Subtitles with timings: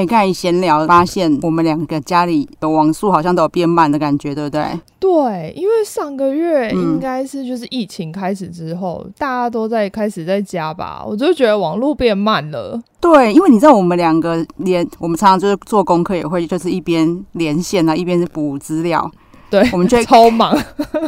[0.00, 4.64] 哎，刚才闲聊发现，我们两个家里的网速好像都有变慢的感觉，对不对？
[4.98, 12.80] 对，因为上个月应该是就是疫情开始之后，嗯、大家都在开始在家吧，我就觉得网络变慢了。
[12.98, 19.10] 对，因为你知道我们两个连我们常常就是做功课也会就是一边连线啊，一边是补资料。
[19.50, 20.56] 对，我们就 超忙，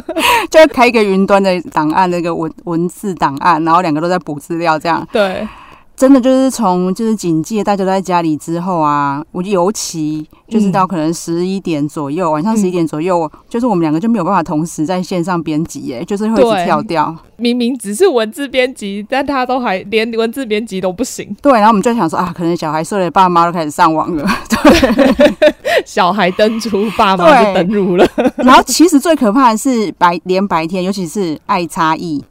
[0.51, 5.07] 就开一个云端的档案，那个文文字档案，然后两个都在补资料，这样。
[5.11, 5.47] 对。
[5.95, 17.15] 真的就是从就是警戒，大家都在家里之后啊，我尤其就是到可能十一点左右，嗯、晚上十一点左右，嗯、就是我们两个就没有办法同时在线上编辑，哎，就是会一直跳掉。
[17.37, 21.33] 明明只是文字编辑，但他都还连文字编辑都不行。
[21.41, 24.27] 对，然后我们就想说啊，可能小孩睡了，爸妈都开始上网了。
[24.49, 25.53] 对，
[25.85, 28.07] 小孩登出，爸妈就登入了。
[28.37, 32.23] 然后其实最可怕的是白连白天，尤其是爱差异。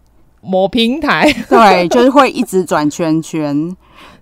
[0.43, 3.77] 某平台 对，就是会一直转圈圈，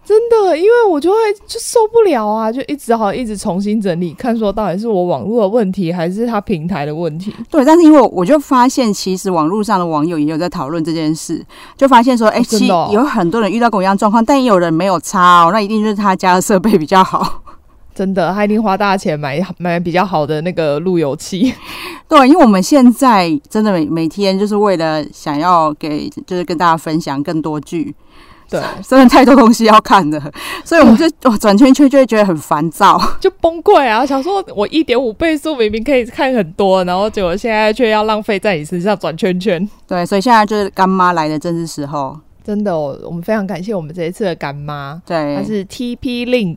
[0.04, 7.32] 真的，因为我就会就受不了啊，就一直好一直重新整理，看说到底是我网络的问题，还是他平台的问题。
[7.50, 11.44] 对，但是因为我就发现，其实网络上的网友也有在讨论这件事，
[11.76, 17.42] 就发现说，哎、欸，其实有很多人遇到跟我一样状况，但也有人没有差哦，那一定就是他家的设备比较好。
[17.94, 21.52] 真的，他一定花大钱买买比较好的那个路由器。
[22.08, 27.94] 对，因为我们现在真的每每天就是为了想要给，就是跟大家分享更多剧，
[28.48, 30.20] 对，真的太多东西要看了，
[30.64, 34.04] 所以我们就哇 转圈圈就会觉得很烦躁，就崩溃啊！
[34.04, 39.68] 想说我一点五倍速明明可以看很多，然后结果现在却要浪费在你身上转圈圈。
[39.86, 42.18] 对，所以现在就是干妈来的正是时候。
[42.42, 46.56] 真的，我们非常感谢我们这一次的干妈，对，她是 TP Link。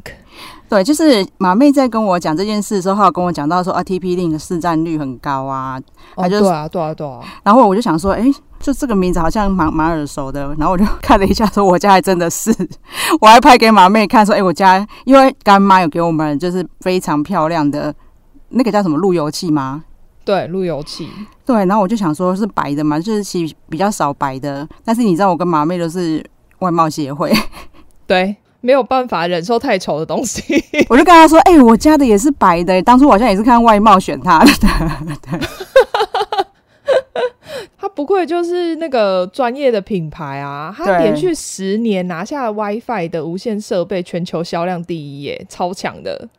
[0.74, 5.80] 对，就是马妹在跟我讲这件事的时候，她有跟我讲到说啊，TP Link 的市占率很高啊，
[6.16, 7.20] 她就、哦、对啊，对啊，对啊。
[7.44, 8.26] 然后我就想说，哎，
[8.60, 10.48] 就这个名字好像蛮蛮耳熟的。
[10.58, 12.52] 然后我就 看了一下，说我家还真的是，
[13.22, 17.94] 我还拍给马妹看，说，哎，我家因为干妈有给我们就是非常漂亮的
[18.50, 19.84] 那个叫什么路由器吗？
[20.26, 21.08] 对，路由器。
[21.46, 24.68] 对，然后我就想说，是白的嘛，就是其实比较少白的。
[24.84, 26.26] 但是你知道，我跟马妹都是
[26.62, 27.32] 外貌协会，
[28.08, 28.36] 对。
[28.66, 30.42] 没有办法忍受太丑的东西，
[30.88, 34.52] 我就跟他说：“哎、欸，我家的也是白的，当初好像也是看外貌选他的。”
[35.22, 35.40] 对，
[37.78, 40.74] 他不愧就是那个专业的品牌啊！
[40.76, 46.30] 他连续十年拿下了 WiFi 的无线设备全球销量第一，耶，超强的。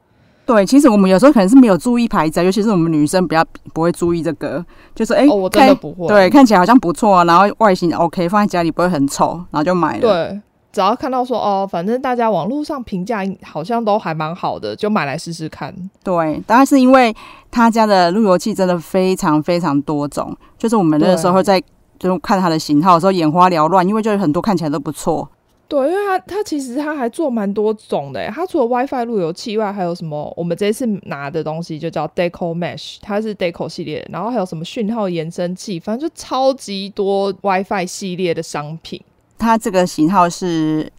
[0.46, 4.64] 对，其实我们有时候可能是没有注意牌子，尤其是我们女生比较不会注意这个，
[4.94, 6.08] 就是哎，欸哦、我真的不会。
[6.08, 10.00] 对，看起来好像不错啊，然后外形 OK，放在家里不会很丑，然后就买了。
[10.00, 10.40] 对。
[10.74, 15.72] 只要看到说哦，反正大家网络上评价好像都还蛮好的，就买来试试看。
[16.02, 17.14] 对，当然是因为
[17.50, 21.62] 他家的路由器真的非常非常多种，就是我们那个时候在
[21.98, 25.28] 就看它的型号的时候眼花缭乱，因为就是很多看起来都不错。
[25.66, 30.30] 对，因为它它其实它还做蛮多种的，它除了 WiFi 路由器以外，还有什么？
[30.36, 39.00] 我们这次拿的东西就叫 Deco Mesh，它是 Deco 系列，然后还有什么讯号延伸器，反正就超级多 WiFi 系列的商品。
[39.38, 40.90] 它这个型号是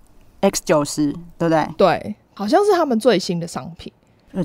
[0.41, 1.67] X 九十，对不对？
[1.77, 3.91] 对，好像是他们最新的商品，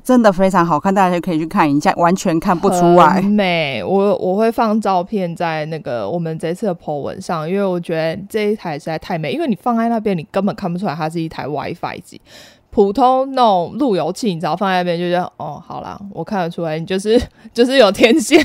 [0.04, 3.20] 真的非常好看，大家就可以去看一下，完全看不出来。
[3.20, 12.20] 美，我我会放照片在那个我们这次的 po 文上，因为我觉得这一台实在太美，因为你放在那边，你根本看不出来它是一台 WiFi 机。
[12.70, 17.20] 普通那种路由器，你只要放在那边，就觉得哦，好啦，我看得出来，你就是
[17.53, 18.44] 就是有天线，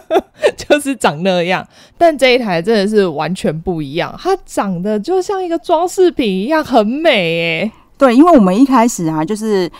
[0.56, 1.66] 就是长那样。
[1.98, 7.72] 但这一台真的是完全不一样，它长得就像一个装饰品一样，很美诶。
[7.98, 9.70] 对，因为我们一开始啊，就是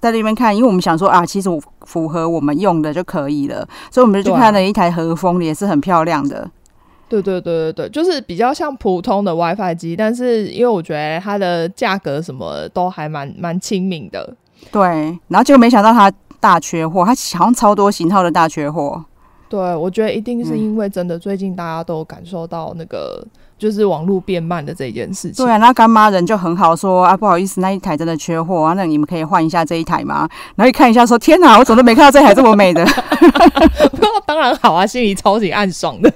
[0.00, 1.48] 在那边看，因为我们想说啊，其实
[1.82, 6.50] 符合我们用的就可以了，所以我们就去看了一台和风，也是很漂亮的。
[7.08, 14.34] 对对对对对，就是比较像普通的 WiFi 机，但是因为我觉得它的价格什么都还蛮蛮亲民的。
[14.72, 14.82] 对，
[15.28, 16.10] 然后结果没想到它
[16.40, 19.04] 大缺货，它好像超多型号的大缺货。
[19.48, 23.24] 对，我觉得一定是因为真的最近大家都感受到那个
[23.56, 25.44] 就是网络变慢的这件事情。
[25.44, 30.28] 对啊，那干妈人就很好说啊，不好意思，那一台真的缺货啊，那你们可以换一下这一台吗？
[30.56, 32.84] 然后一看一下说，天哪，我怎么都没看到这台这么美的？
[34.26, 36.10] 当然好啊，心里超级暗爽的。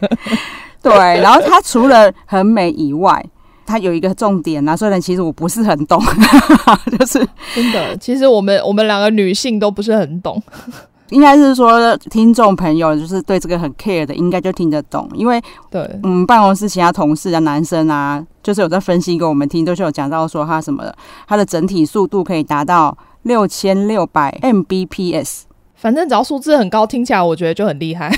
[0.88, 3.25] 对，然后它除了很美以外，
[3.67, 4.76] 它有一个重点啊。
[4.76, 6.02] 虽然其实我不是很懂，
[6.99, 7.19] 就是
[7.55, 10.43] 真的，其实我们我们两个女性都不是很懂。
[11.11, 15.08] 应该是说听众朋友就是对这个很 care 的，应该就听得懂。
[15.14, 15.40] 因为
[15.70, 20.94] 对，嗯，办公室其他同事啊，男生啊，就是有在分析给我们听，都是有讲到说他什么，的，
[21.26, 25.44] 他的整体速度可以达到六千六百 Mbps。
[25.76, 28.14] 反正只要数字很高，听起来我觉得就很厉害。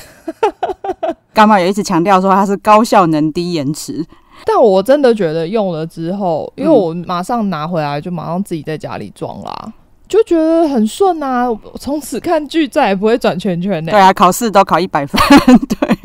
[1.32, 4.04] 干妈也一直强调说它是高效能低延迟，
[4.44, 9.72] 但我真的觉得用了之后，因为我马上拿回来就马上自己在家里装啦。
[10.08, 11.46] 就觉得很顺啊，
[11.78, 13.92] 从此看剧再也不会转圈圈呢。
[13.92, 15.20] 对啊，考试都考一百分，
[15.68, 15.96] 对。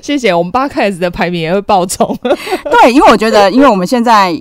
[0.00, 2.16] 谢谢，我们八 K S 的排名也会爆冲。
[2.22, 4.40] 对，因为我觉得，因为我们现在。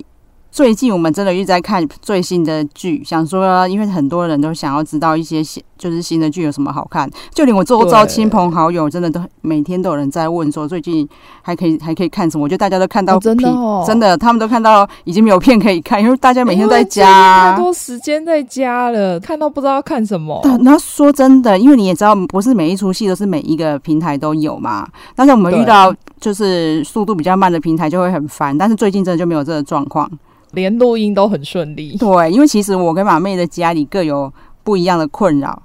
[0.56, 7.12] 最近我们真的一直在看最新的剧，想说，因为很多人都想要知道一些新，就是新的剧有什么好看。
[7.34, 11.06] 就连我周遭亲朋好友，真的都每天都有人在问说，最近
[11.42, 12.46] 还可以还可以看什么？
[12.46, 20.40] 我觉得大家都看到、哦、真的、哦，真的，他们都看到已经没有片可以看，因为大家每天在家，太多时间在家了，看到不知道要看什么。
[20.42, 24.88] 对，那说真的，因为你也知道，不是每一出戏都是每一个平台都有嘛。
[25.18, 30.10] 但是我们遇到就是速度比较慢的平台就会很烦，但是最近真的就没有这个状况。
[30.56, 34.32] 连录音都很顺利，对，因为其实我跟马妹的家里各有
[34.64, 35.62] 不一样的困扰。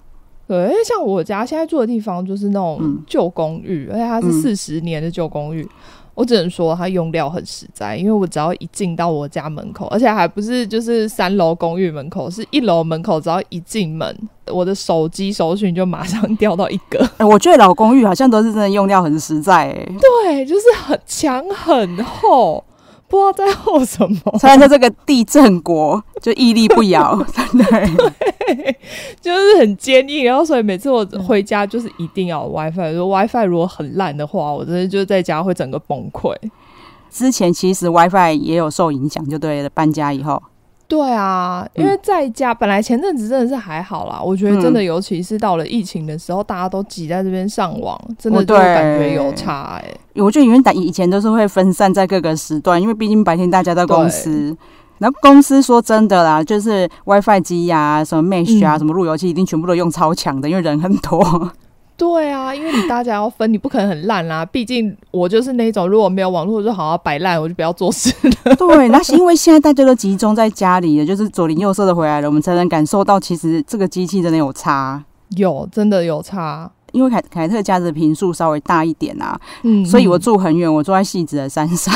[0.47, 5.69] 对，像我家现在住的地方就是那种旧公寓，嗯、而且它是四十年的旧公寓，嗯。
[6.13, 14.15] 我只能说它用料很实在，因为我只要一进到我家门口，而且还不是就是三楼公寓门口，是一楼门口，只要一进门，
[14.49, 17.09] 我的手机搜寻就马上掉到一个。
[17.19, 19.89] 欸，我觉得老公寓好像都是真的用料很实在，欸，
[20.25, 22.63] 对，就是很墙很厚。
[23.11, 27.17] 不知道在吼什么，虽然说这个地震国就屹立不摇，
[27.53, 28.77] 对，对，
[29.21, 30.25] 就是很坚硬。
[30.25, 36.33] 然后所以每次我回家就是一定要 WiFi，如果 WiFi 如果很烂的话，我真的就在家会整个崩溃。
[37.11, 40.41] 之前其实 WiFi 也有受影响，就对了，搬家以后。
[40.91, 50.21] 对啊，因为在家、嗯、本来前阵子真的是还好啦，我觉得真的，尤其是到了疫情的时候，嗯、大家都挤在这边上网，真的就感觉有差哎、欸。
[50.21, 54.57] 我觉得因为以前都是会分散在各个时段，因为毕竟白天大家在公司，
[54.99, 61.53] 然后公司说真的啦，就是 WiFi 机呀、啊、什么 Mesh 啊、嗯、什么路由器，一定全部都用超强的，因为人很多。
[62.01, 64.47] 对啊，因为你大家要分，你不可能很烂啦、啊。
[64.47, 68.57] 毕竟我就是那种，如果没有网络就好好摆烂，我就不要做事了。
[68.57, 75.05] 对，那是因为现在大家都集中在家里了，就是左邻右舍的回来了，我们才能感受到其实这个机器真的有差，
[75.37, 76.71] 有真的有差。
[76.93, 81.93] 因为凯凯特家的坪数稍微大一点啊，嗯，所以我住很远，我住在汐止的山上。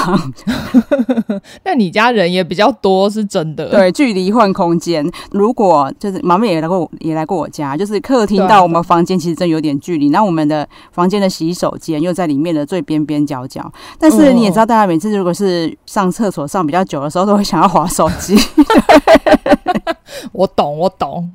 [1.64, 3.68] 那你家人也比较多，是真的。
[3.70, 5.04] 对，距离换空间。
[5.30, 10.10] 如果就是妈妈也来过，也来过我家，就是客厅到我们房间其实真有点距离。
[10.10, 13.72] 那我们的房间的洗手间又在里面的最边边角角。
[13.98, 18.36] 但是你也知道，大家每次如果是上厕所上比较久的时候，都会想要滑手机。
[20.32, 21.30] 我懂，我懂。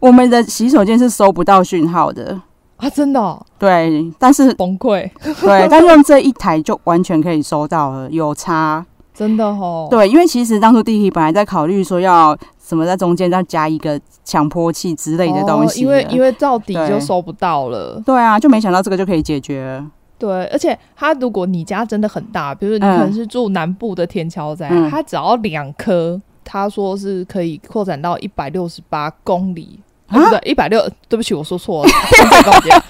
[0.00, 2.40] 我们的洗手间是收不到讯号的。
[2.76, 5.10] 啊，真的、哦、对，但是崩溃，
[5.40, 9.88] 对，但是用这一台就完全可以收到了，有差，真的哦。
[9.90, 18.14] 对，因为其实当初弟弟本来在考虑说要什么在中间再加一个强迫器之类的东西、哦，因为因为到底就收不到了对。
[18.14, 19.84] 对啊，就没想到这个就可以解决。
[20.16, 29.80] 对，而且它如果你家真的很大，比如说你可能是住南部的天桥仔，它、嗯、只要两颗，他说是可以扩展到一百六十八公里。
[30.10, 30.40] 对不对？
[30.44, 31.90] 一百六，对不起，我说错了。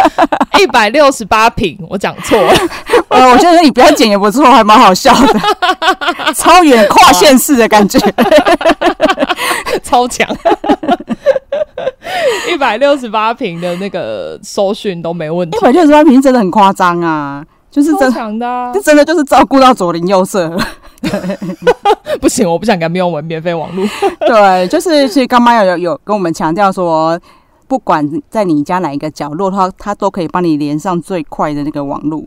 [0.61, 2.53] 一百六十八平，我讲错了。
[3.09, 5.41] 呃，我觉得你不要剪也不错，还蛮好笑的，
[6.35, 7.99] 超远跨县市的感觉，
[9.82, 10.29] 超强。
[12.50, 15.56] 一百六十八平的那个搜寻都没问题。
[15.56, 20.56] 一百六十八平真的很夸张啊，就是真强的、啊，这真的就是照顾到左邻右舍。
[22.20, 23.87] 不行，我不想跟他们用我免费网络。
[24.26, 27.19] 对，就是其实刚妈有有有跟我们强调说，
[27.67, 32.22] 不管在你家哪一个角落，它它都可以帮你连上最快的那个网络。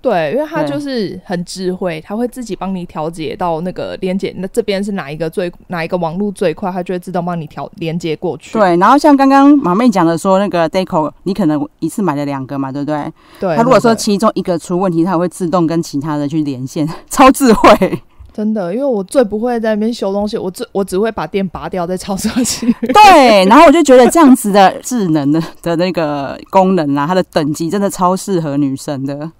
[0.00, 8.52] 对，因为它就是很智慧，它会自己帮你调节到那个连接，那这边是哪一个最哪一个网络最快，它就会自动帮你调连接过去。
[8.52, 13.10] 对，然后像刚刚马妹讲的说，那个 Deco，你可能一次买了两个嘛，对不对？
[13.40, 13.56] 对。
[13.56, 18.02] 它如果说其中一个出问题，它会自动跟其他的去连线， 超智慧。
[18.34, 22.66] 真的，因为我最不会在那边修东西，我只我只会把电拔掉再插上去。
[22.92, 29.30] 对，然后我就觉得这样子的智能的的那个功能啊，它的等级真的超适合女生的。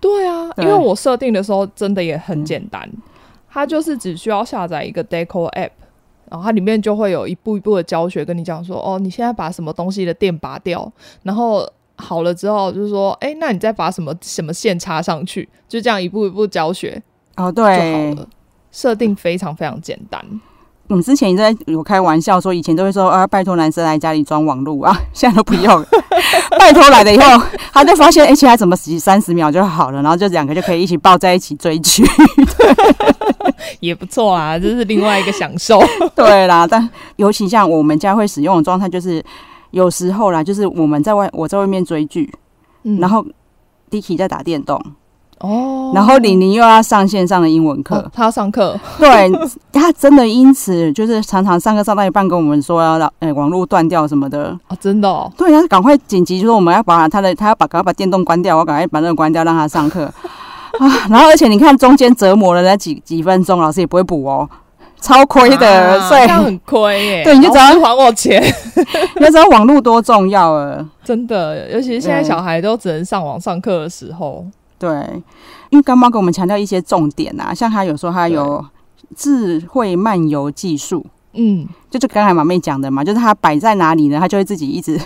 [0.00, 2.88] 对啊，因为我设定的时候真的也很简单，
[3.50, 5.70] 它就是只需要下载一个 Deco App，
[6.30, 10.92] 然后它里面就会有一步一步的教学跟你讲说，哦，你现在把什么东西的电拔掉，
[11.24, 17.02] 然后好了之后就是说，哎，那你再把什么什么线插上去，就这样一步一步教学。
[17.36, 18.16] 哦，对。
[18.76, 20.22] 设定非常非常简单。
[20.88, 25.84] 我们之前也在有开玩笑说，以前都会说啊，拜托男生来家里装网路啊， 现在都不用。
[26.60, 27.42] 拜托来了以后，
[27.72, 32.04] 他就发现， 哎、欸，怎么洗三十秒就好了，然后就两个就可以一起抱在一起追剧，
[33.80, 35.82] 也不错啊，这是另外一个享受。
[36.14, 39.24] 对啦，但尤其像我们家会使用的状态，就是
[39.70, 42.30] 有时候啦，就是我们在外，我在外面追剧、
[42.82, 43.24] 嗯，然后
[43.90, 44.80] Dicky 在打电动。
[45.40, 49.30] 哦，然后玲玲又要上线上的英文课，哦、他要上课， 对，
[49.72, 60.04] 他真的因此就是常常上课上到一半跟我们说要让呃网络断掉什么的啊，真的、哦，对，他赶快紧急就说我们要把他的他要把赶快把电动关掉，我赶快把那个关掉让他上课
[60.80, 64.48] 啊，然后而且你看中间折磨了那几几分钟，老师也不会补哦。
[64.98, 67.22] 超亏的，啊、所以很亏耶。
[67.24, 68.42] 对，你就只要还我钱，
[69.14, 70.84] 你就知道网络多重要了。
[71.04, 74.44] 真的，尤其是现在小孩都只能上网上课的时候。
[74.78, 74.90] 对，
[75.70, 78.64] 因为干妈给我们强调一些重点啊，像他有说他有
[79.14, 85.00] 智慧漫游技术，嗯，就就刚才马妹讲的嘛，就是他摆在哪里呢，他就会自己一直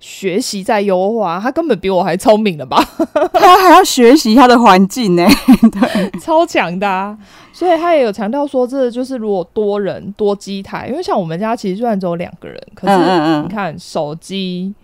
[0.00, 1.40] 学习在优化。
[1.40, 2.82] 他根本比我还聪明了吧？
[3.32, 5.26] 他还要学习他的环境呢，
[5.72, 7.16] 对，超强的啊。
[7.52, 14.74] 所以他也有强调说，这就是如果多人多机台，因为像我们家其实虽然只有两个人，可是你看手机，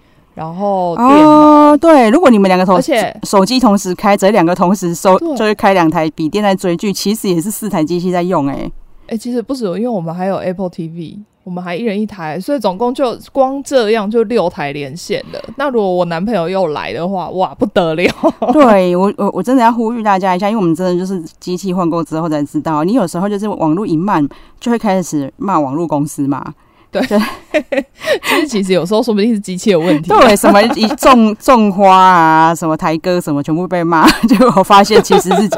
[0.40, 8.70] 然后哦，对，如果你们两个同，而且手机同时开着，两个同时收，就是开两台笔电在追剧，其实也是四台机器在用，哎，
[9.08, 11.18] 哎，其实不止，因为我们还有 Apple TV。
[11.42, 15.40] 我们还一人一台，所以总共就光这样就六台连线了。
[15.56, 18.04] 那如果我男朋友又来的话，哇，不得了！
[18.52, 24.28] 对我，我我真的要呼吁大家一下，因为我们真的就是机器换过之后才知道，你有时候就是网络一慢，
[24.60, 26.52] 就会开始骂网络公司嘛。
[26.90, 27.00] 对，
[28.24, 30.08] 其实其实有时候说不定是机器有问题。
[30.08, 34.08] 对，什么一种种花啊，什么台歌什么，全部被骂。
[34.28, 35.48] 结果我发现其实是，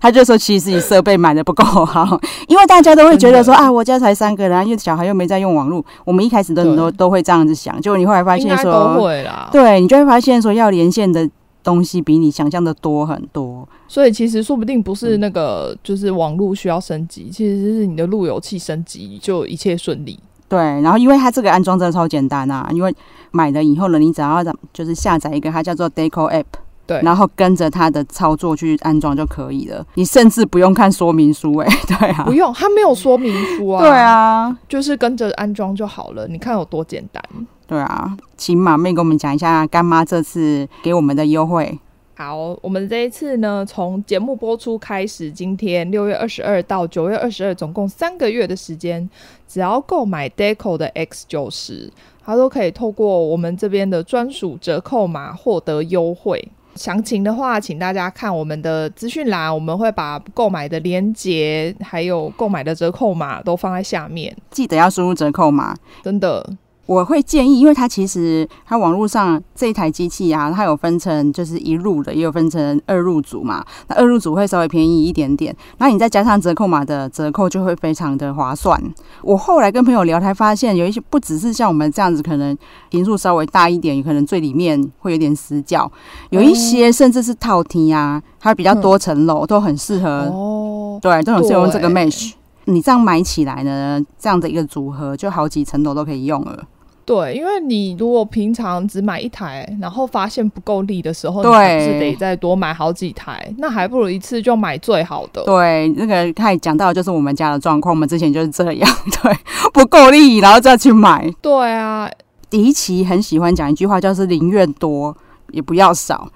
[0.00, 5.84] 他就说其实你设备买的不够好，因为大家都会觉得说啊，我家才三个人，因为小孩又没在用网络。
[6.04, 9.48] 我们一开始都都都会这样子想，结果你后来发现说，都会啦。
[9.50, 11.28] 对，你就会发现说要连线的
[11.62, 13.66] 东西比你想象的多很多。
[13.88, 20.18] 所以其实说不定不是那个就是网络需要升级，其实是你的路由器升级就一切顺利。
[20.54, 22.94] 对，然后因为它这个安装真的超简单啊，因为
[23.32, 26.44] 买了以后呢，你只要就是下载一个它叫做 Deco App，
[26.86, 37.20] 对，然后跟着它的操作去安装就可以了，你甚至不用看说明书，欸，哎， 对啊，不用，它没有说明书啊， 对啊，就是跟着安装就好了，你看有多简单，
[37.66, 41.78] 对啊，请马妹给我们讲一下干妈这次给我们的优惠。
[42.16, 49.10] 好，我们这一次呢，从节目播出开始，今天六月二十二到九月二十二，总共三个月的时间，
[49.48, 51.90] 只要购买 Deco 的 X 九十，
[52.24, 56.48] 它都可以透过我们这边的专属折扣码获得优惠。
[56.76, 66.48] 详情的话，请大家看我们的资讯栏，我们会把购买的链接还有购买的折扣码都放在下面，记得要输入折扣码，真的。
[66.86, 73.64] 我会建议，因为它其实它网络上这一台机器啊，它有分成就是一入的，也有分成二入组嘛。
[73.88, 78.78] 那二入组会稍微便宜一点点，然后你再加上折扣码的折扣，就会非常的划算。
[79.22, 82.56] 我后来跟朋友聊，才发现有一些不只是像我们这样子，可能
[82.90, 85.90] 频数稍微大一点，可能最里面会有点死角，
[86.30, 90.98] 有一些甚至是套梯啊，它比较多层楼，都很适合哦。
[91.00, 92.32] 对，都很适合用这个 mesh。
[92.66, 96.64] 你这样买起来呢，这样的一个组合，就好几层楼都可以用了。
[97.06, 105.44] 对，因为你如果平常只买一台，然后发现不够力的时候，对，你是得再多买好几台，那还不如一次就买最好的。
[105.44, 108.90] 对，那个他也讲到，就是我们家的状况，我们之前就是这样，
[109.22, 109.36] 对，
[109.72, 111.30] 不够力，然后再去买。
[111.42, 112.10] 对啊，
[112.48, 115.14] 迪奇很喜欢讲一句话，就是宁愿多
[115.50, 116.26] 也不要少。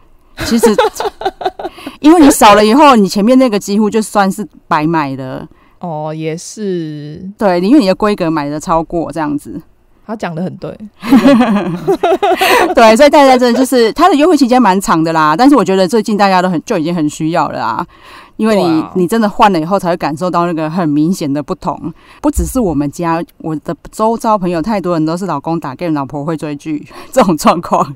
[0.45, 0.67] 其实，
[2.01, 5.49] 因为你少了以后，你前面那个几乎就算是白买了。
[5.81, 7.27] 哦，也是。
[7.39, 9.61] 对，因为你的规格买的超过这样子。
[10.09, 10.75] 他讲的很对，
[12.75, 15.37] 对，所以大家真的就是他的优惠期间蛮长的啦。
[15.37, 17.87] 但是我觉得最近大家都很就已经很需要了啊，
[18.39, 21.93] 因为你你真的换了以后才会感受到那个很明显的不同。
[22.23, 27.95] 不只是我们家，我的周遭朋友太多人都是老公打 game，老婆会追剧这种状况。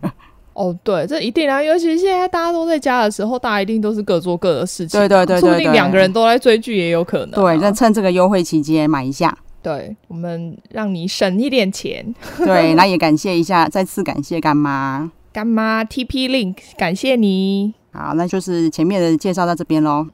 [0.52, 5.00] 哦，对，这一定啊，尤其现在大家都在家的时候，大家一定都是各做各的事情。
[5.00, 7.30] 对对对对，说不定两个人都在追剧也有可能。
[7.30, 9.34] 对，那趁这个优惠期间买一下。
[9.62, 12.12] 对，我们让你省一点钱。
[12.38, 15.08] 对，那也感谢一下，再次感谢干妈。
[15.32, 17.72] 干妈 TP Link，感谢你。
[17.92, 20.08] 好，那就是前面的介绍到这边喽。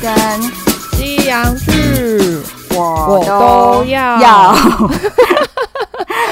[0.00, 0.10] 跟
[0.92, 2.38] 西洋剧，
[2.74, 4.20] 我我都要。
[4.22, 4.54] 要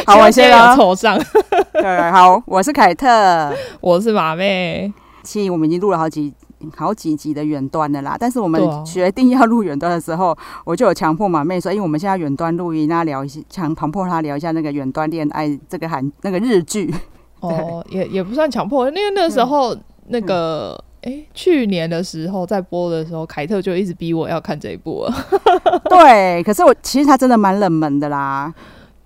[0.08, 1.20] 好，我先要头上。
[1.74, 4.90] 对，好，我是凯特，我是马妹。
[5.22, 6.32] 其实我们已经录了好几
[6.74, 10.34] 好几集的远端的啦，但是我们决定要录远端的时候，
[10.64, 16.90] 我就有强迫马妹说，因为我们现在远端录音，那聊一下，强强迫她聊一下那个远端恋爱这个韩那个日剧。
[17.40, 25.14] 哦， 也也不算强迫，因为那个时候、嗯、那个哎、欸，去年的时候在播的时候，凯特就一直逼我要看这一部了。
[25.90, 28.50] 对，可是我其实它真的蛮冷门的啦。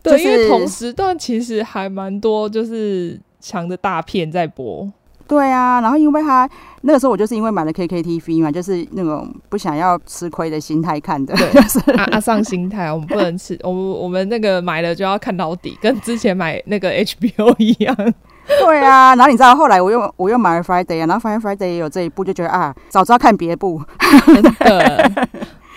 [0.03, 4.91] 对，就是、因为同时段其实还蛮多，就是强的大片在播。
[5.29, 6.47] 对啊，然后因为他
[6.83, 17.97] 那个时候我就是因为买了 KKTV 嘛，就是那种不想要吃亏的心态看的，对，就是阿阿上心态，我们不能吃， 我们我们那个买了就要看到底，跟之前买那个 HBO 一样。
[18.45, 23.81] 对啊，然后你知道后来我又我又买了 Friday 啊，然后发现 Friday 也有这一部，就觉得啊，早知道看别部，
[24.27, 25.29] 真的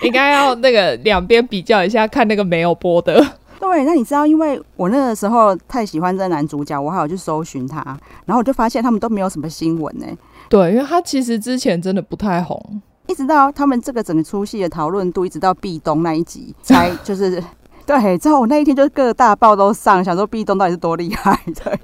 [0.02, 3.24] 应该要那个两边比较一下，看那个没有播的。
[3.58, 7.82] 对，那你知道，因为我那个时候太喜欢这个男主角，我还有去搜寻他，
[8.26, 10.06] 然后我就发现他们都没有什么新闻呢。
[10.48, 17.42] 对，因为他其实之前真的不太红，一直到他们这个整个出戏的讨论度，一直到壁咚那一集才 就是
[17.86, 18.18] 对。
[18.18, 21.38] 之后我那一天就是各大报都上，想说壁咚到底是多厉害。
[21.46, 21.78] 对，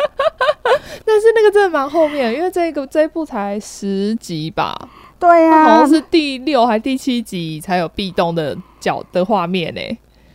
[1.04, 4.76] 但是那个真的蛮后面，因为这个这一部才十集吧？
[5.18, 9.80] 对呀、啊，好像是第六还第七集才有壁咚的角的画面呢。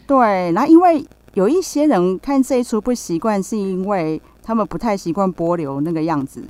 [0.08, 1.06] 对，然后因为。
[1.38, 6.44] 有一些人看这一出不习惯，是因为他们不太习惯波流那个样子。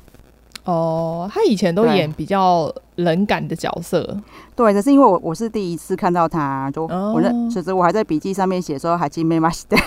[0.64, 4.16] 哦，他以前都演比较冷感的角色。
[4.56, 9.50] 对，可是因为我我是第一次看到他，就、哦、我那其实我还在笔记上面写说还记没嘛？
[9.68, 9.78] 对，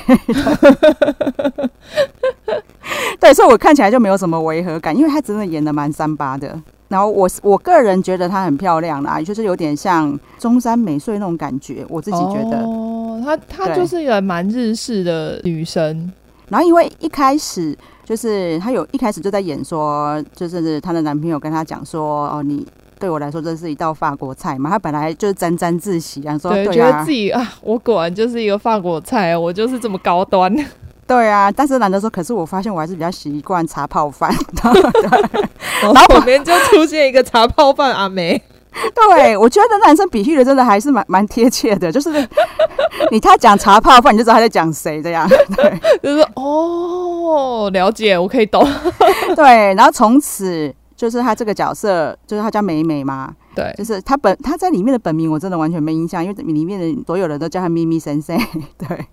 [3.20, 6.62] 对，所以我看起来就没有什么违和感，因为他真的演的蛮三八的。
[6.90, 12.60] 然后我我个人觉得她很漂亮啦，就是有点像中山美穗那种感觉，我自己觉得。
[12.66, 16.12] 哦，她她就是一个蛮日式的女生。
[16.50, 22.68] 然后因为一开始就是她有一开始就在演说，就是她的男朋友跟她讲说，哦，你
[23.00, 24.70] 对我来说这是一道法国菜嘛。
[24.70, 30.54] 她本来就是沾沾自喜啊，说对，对啊，觉得自己啊，我果然就是一个法国菜，我就是这么高端。
[31.08, 34.34] 对啊，但是男的说，可是我发现我还是比较习惯茶泡饭。
[35.82, 38.42] 然后旁边就出现一个茶泡饭阿梅。
[38.96, 42.10] 对，我觉得男生比喻的真的还是蛮蛮贴切的，就是
[43.12, 45.28] 你他讲茶泡饭，你就知道他在讲谁这样。
[45.56, 48.66] 对，就是哦，了解，我可以懂。
[49.36, 53.34] 对，然后从此就是他这个角色，就是他叫美美嘛。
[53.56, 58.38] 对，就是他本他在里面的本名我真的完全没印象，因为里面的所有人都叫他咪咪先生。
[58.78, 59.06] 对。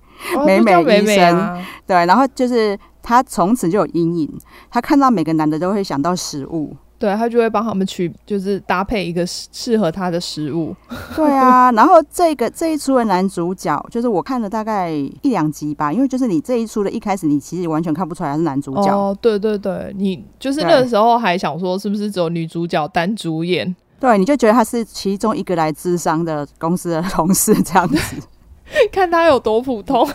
[0.44, 10.74] 美美医生，对，然后就是他从此就有阴影，他看到每个男的都会想到食物，对，他就会帮他们取，就是搭配一个适合他的食物。
[11.14, 18.86] 对啊，然后这个这一出的男主角，就是我看了大概一两集吧，因为就是你这一出的一开始，你其实完全看不出来他是男主角。
[18.88, 23.76] 哦，对对对，你就是那个时候还想说是不是只有女主角单主演？
[24.00, 28.16] 对，你就觉得他是其中一个来智商的公司的同事这样子。
[28.92, 30.08] 看他有多普通，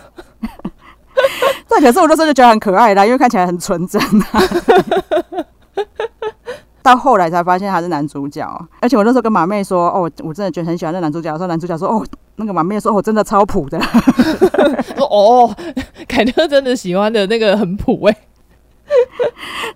[1.69, 4.41] 对，可是我那时候就觉得很可爱啦，因为看起来很纯真啊。
[6.83, 8.45] 到后来才发现他是男主角，
[8.81, 13.79] 而且我那时候跟马妹说：“哦，我真的觉得很喜欢那男主角。”说男主角说：“哦，那个马妹说，哦，真的超普的。
[14.95, 15.55] ”说：“哦，
[16.07, 18.17] 凯特真的喜欢的那个很普哎。”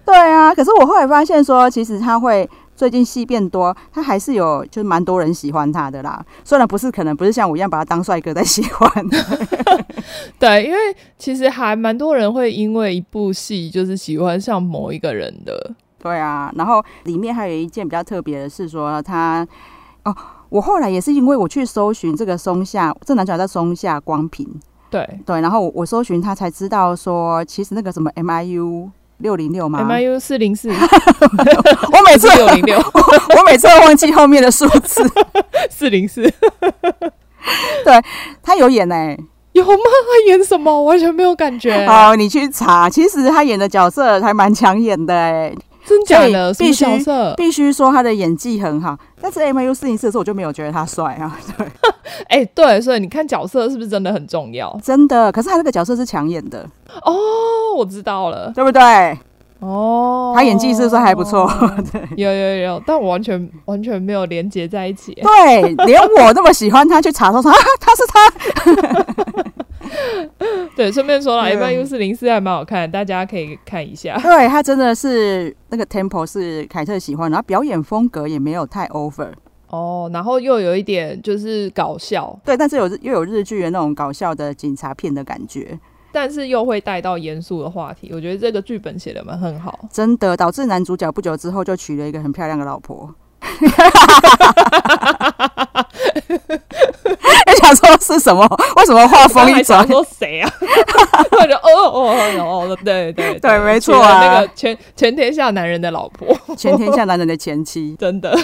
[0.05, 2.47] 对啊，可是我后来发现说，其实他会。
[2.77, 6.23] 最近戏变多，他还是有就是蛮多人喜欢他的啦。
[6.43, 8.87] 虽然不是可能不是像我一样把他当帅哥在喜欢，
[10.37, 10.77] 对，因为
[11.17, 15.73] 其实还蛮多人会因为一部戏就是喜欢上某一个人的。
[16.07, 19.45] 对啊，然后里面还有一件比较特别的是说他
[20.03, 20.15] 哦，
[20.49, 24.47] 我后来也是因为我去搜寻这个松下，这男主角叫松下光平，
[24.89, 28.89] 对对，然后我搜寻他才知道说，其实那个什么 MIU。
[29.19, 32.77] 六零六吗？MIU 四零四， 我每次六零六，
[33.35, 35.01] 我每次都忘记后面的数字。
[35.71, 36.21] 四零四，
[37.83, 37.99] 对，
[38.43, 39.17] 他有演呢、欸，
[39.53, 39.71] 有吗？
[39.73, 40.71] 他演什么？
[40.71, 41.83] 我完全没有感觉。
[41.87, 45.57] 好，你去查，其实他演的角色还蛮抢眼的哎、欸。
[45.87, 46.53] 真假的？
[46.55, 46.85] 必须
[47.37, 51.39] 必须说他的演技很好，但是 M U 四零四的时候我就没有觉得他帅啊。
[51.57, 51.65] 对，
[52.27, 54.77] 哎、欸，对，所以你看角色是不是真的很重要？
[54.83, 56.67] 真的，可是他那个角色是抢眼的
[57.03, 57.15] 哦，
[57.77, 59.17] 我知道了，对不对？
[59.59, 61.49] 哦，他演技是不是还不错？
[61.91, 65.15] 对，有有有，但我完全完全没有连接在一起。
[65.15, 69.53] 对，连我那么喜欢他，去查说说啊，他是他。
[70.75, 74.17] 对，顺便说了，一般 U 四零四还蛮好看，大家可以看一下。
[74.19, 79.29] 对，它真的是那个 tempo 是凯特喜欢，然后表演风格也没有太 over
[79.69, 85.77] 哦，然后又有一点就是搞笑，对，但是有又有日剧的那种搞笑的警察片的感觉，
[86.11, 88.11] 但是又会带到严肃的话题。
[88.13, 93.13] 我觉得这个剧本写的蛮很好，真的导致男主角不久之后就娶了一个很漂亮的老婆。
[96.29, 98.45] 你 想说是什么？
[98.77, 99.85] 为什么画风一转？
[99.87, 100.49] 说谁啊？
[101.31, 108.37] 我就哦哦哦哦，对对对，没错啊，那个全全天下男人的老婆，全天下男人的前妻，真的，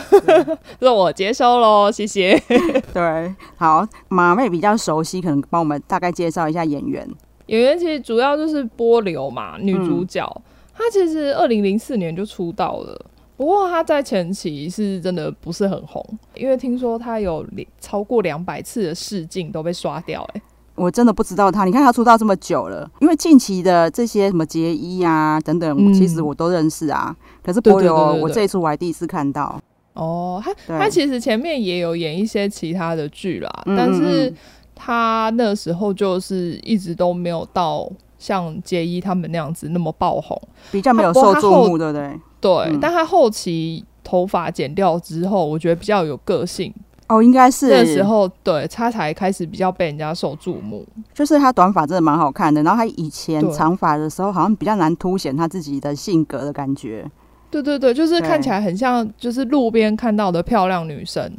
[0.79, 2.41] 这我接收喽，谢谢。
[2.93, 7.07] 对，好，马妹比较熟悉，可能帮我们大概介绍一下演员。
[7.47, 10.41] 演员其实主要就是波流嘛，女主角，嗯、
[10.77, 13.05] 她其实二零零四年就出道了。
[13.35, 17.45] 不过他在前期是真的不是很红，因为听说他有
[17.79, 20.39] 超过两百次的试镜都被刷掉，欸。
[20.39, 20.41] 哎，
[20.75, 21.65] 我真的不知道他。
[21.65, 27.15] 你看他出道这么久了，因为近期的这些什么结衣啊等等，嗯、其实我都认识啊。
[27.43, 29.59] 可是波流，我这一次我还第一次看到。
[29.93, 34.33] 哦，他他其实前面也有演一些其他的剧啦，嗯嗯嗯，但是
[34.73, 40.39] 他那时候就是一直都没有到像杰一他们那样子那么爆红，
[40.71, 42.19] 比较没有受注目，对不对？
[42.43, 46.73] 对，嗯、但他后期头发剪掉之后，我觉得比较有个性
[47.07, 50.85] 哦，应该是那时候，对他才开始比较被人家受注目。
[51.13, 57.09] 就是他短发真的蛮好看的，然后他以前长发的时候，好像比较难凸显他自己的性格的感觉。
[57.49, 61.31] 对对对，就是看起来很像，就是路边看到的漂亮女生，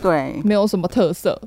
[0.00, 1.40] 对，没有什么特色。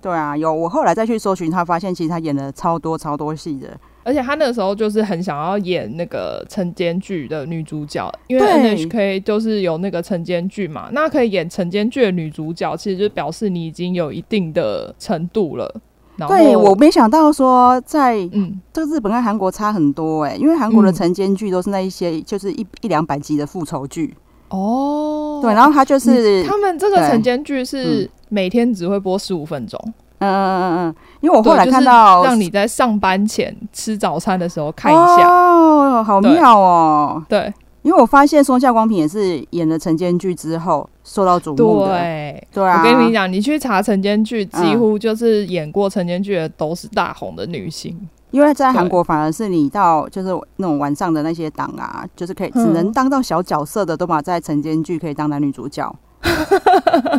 [0.00, 3.68] 对啊，有我后来再去搜寻他，发现其实他演了超多超多戏的。
[4.04, 15.80] 而且他那个时候就是很想要演那个晨间剧的女主角，因为 NHK 就是有那个晨间剧嘛，那可以演晨间剧的女主角，其实就表示你已经有一定的程度了。
[16.28, 24.14] 对，我没想到说在嗯，这个日本跟韩国差很多哎、欸，因为韩国的晨间剧都是那一些就是一一两百集的复仇剧。
[24.50, 29.76] 哦，对，然后他就是他们这个晨间剧是每天只会播十五分钟。
[30.24, 37.22] 嗯嗯嗯嗯，因为我后来看到，让你在上班前吃早餐的时候看一下哦，好妙哦。
[37.28, 41.88] 对，因为我发现松下光平也是演了晨间剧之后受到瞩目的。
[41.88, 42.78] 对，对啊。
[42.78, 47.96] 我跟你讲，你去查晨间剧，几乎就是演过晨间剧的都是大红的女星。
[48.30, 55.94] 因为在韩国反而是你到就是那种晚上的那些档啊，就是可以只能当到小角色的，都把在晨间剧可以当男女主角。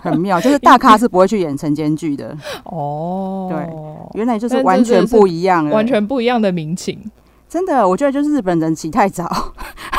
[0.03, 3.49] 很妙，就是 大咖是不会去演晨间剧的哦。
[3.51, 6.99] 对，原来就是完全不一样，完全不一样的民情。
[7.47, 9.53] 真的，我觉得就是日本人起太早。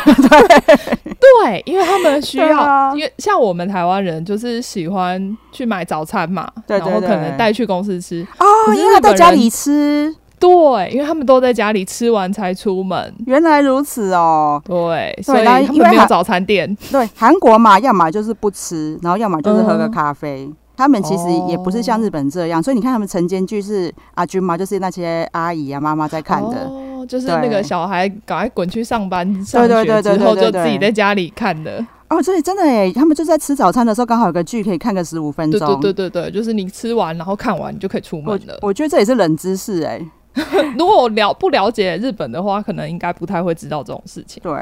[0.04, 0.14] 对
[1.16, 10.14] 对，因为他们需要，啊、因为像我们台湾人就是喜欢去买早餐嘛，然后可能带去公司吃哦，因为他在家里吃。
[10.38, 13.14] 对，因为他们都在家里吃完才出门。
[13.26, 14.60] 原来如此哦。
[14.64, 16.76] 对，所以他们没有早餐店。
[16.92, 20.44] 对，韩国嘛，要么就是不吃，然后要么就是喝个咖啡。
[20.44, 26.66] 嗯、他们其实也不是像日本这样，哦、所以你看他们晨间剧是阿君嘛，就是那些阿姨啊、妈妈在看的。
[26.66, 31.84] 哦，就是那个小孩赶快滚去上班上学之后，就自己在家里看的。
[32.08, 35.58] 哦，所以真的哎，他们就在吃早餐的时候，刚好有个剧可以看个十五分钟。
[35.80, 38.56] 对对对对对，就是你吃完然后看完，你就可以出门了。
[38.62, 40.00] 我，我觉得这也是冷知识哎。
[40.78, 44.42] 如果我了不了解日本的话，可能应该不太会知道这种事情。
[44.42, 44.52] 对，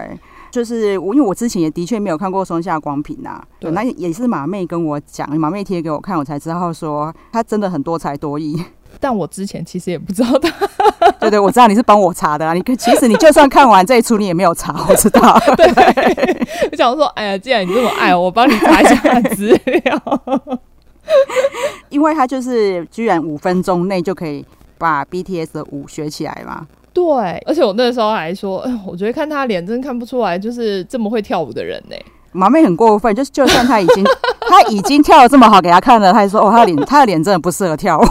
[0.50, 3.42] 就是我，因为我之前也的确没有看过松下光平呐。
[3.58, 8.62] 对，那也是马妹跟我讲，马妹贴给我看，我才知道说他真的很多才多艺。
[9.00, 10.50] 但我之前其实也不知道他。
[11.18, 12.54] 对对，我知道你是帮我查的啊。
[12.54, 15.37] 你其实你就算看完这一出，你也没有查，我知道。
[15.56, 15.66] 对，
[16.70, 20.02] 我想说，哎呀，既然你这么爱我，我帮你查一下资料。
[21.90, 24.44] 因为他就是居然五分钟内就可以。
[24.85, 26.66] 把 BTS 的舞学起来嘛？
[26.92, 27.03] 对，
[27.47, 31.97] 而且我那时候还说，哎，我觉得看他脸真看不出来，就是这么会跳舞的人呢。
[32.33, 34.05] 马妹很过分，就是就算他已经
[34.47, 38.05] 他已经跳的这么好给他看了，他还说哦，他的脸他的脸真的不适合跳舞。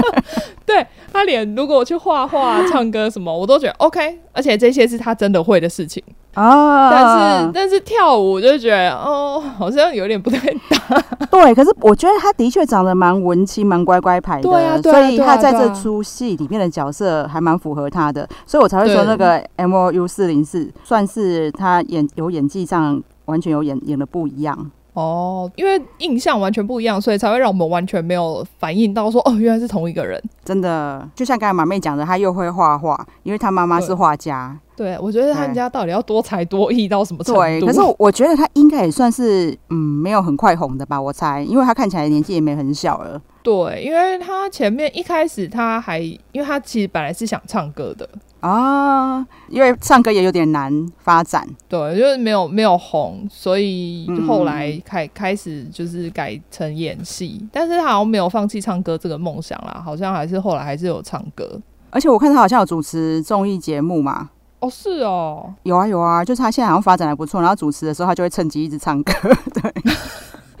[0.64, 0.86] 对。
[1.12, 6.00] 他脸如果去画画、唱歌什么，我都觉得 OK，而且这些是他真的会的事情
[6.34, 6.90] 啊。
[6.90, 10.38] 但是但是跳舞，就觉得哦，好像有点不太
[10.68, 11.02] 搭。
[11.30, 24.70] 对，可是我觉得他的确长得蛮文青、蛮乖乖牌的，对啊，对啊，所以他在这出戏里面的角色还蛮符合他的，所以我才会说那个 M O U 四零四算是他演有演技上完全有演演的不一样。
[24.92, 30.20] 哦，因为印象完全不一样，所以才会让我们完全没有反应到说，哦，原来是同一个人。
[30.44, 34.58] 真的，就像刚才马妹讲的，她又会画画，因为她妈妈是画家。
[34.76, 37.40] 对，我觉得他们家到底要多才多艺到什么程度？
[37.40, 43.20] 对，可是我觉得他应该也算是，嗯，没有很快红的吧，我猜，因为他看起来年纪也没很小了。
[43.42, 48.08] 对，因为他前面一开始他还，因为他其实本来是想唱歌的。
[48.40, 69.12] 啊，因为唱歌也有点难发展，对，就是没有没有红，所以后来开开始就是改成演戏，嗯、但是他好像没有放弃唱歌这个梦想啦，好像还是后来还是有唱歌，而且我看他好像有主持综艺节目嘛，哦，是哦，有啊有啊，就是他现在好像发展还不错，然后主持的时候他就会趁机一直唱歌，
[69.60, 69.72] 对。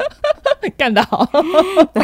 [0.76, 1.26] 干得好。
[1.92, 2.02] 对，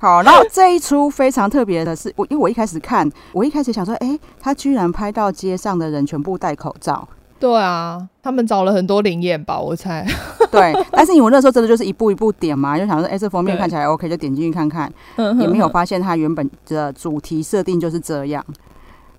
[0.00, 0.22] 好。
[0.22, 7.06] 然后这一出非常特别的是，我因为我一开始看，我一开始想说，哎、欸，他居然拍到街上的人全部戴口罩。
[7.38, 10.06] 对啊，他们找了很多灵验吧，我猜。
[10.52, 14.92] 对，但是因为我那时候真的就是一步一步点嘛，就想说，哎、欸，这封面看起来 OK，就点进去看看，
[15.40, 18.44] 也没有发现它原本的主题设定就是这样。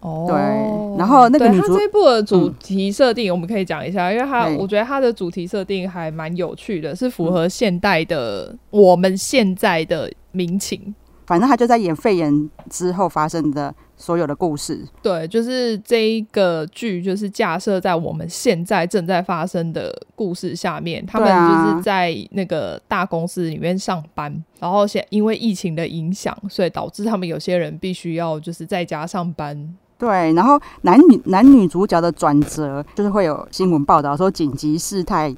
[0.04, 10.94] 哦，对，然后那个女主这一部的主题设定，我们可以讲一下，嗯、因为他我觉得他的主题设定还蛮有趣的，是符合现代的、嗯、我们现在的民情。
[11.26, 14.86] 反正他就在演肺炎之后发生的所有的故事。
[15.02, 21.04] 对，就是这一个剧，就是架设在我们现在正在发生的故事下面。
[21.06, 29.74] 他们就是在那个大公司里面上班，然后现因为疫情的影响，所以导致他们有些人必须要就是在家上班。
[29.98, 35.34] 对，然后男女男女主角的转折，就是会有新闻报道说紧急事态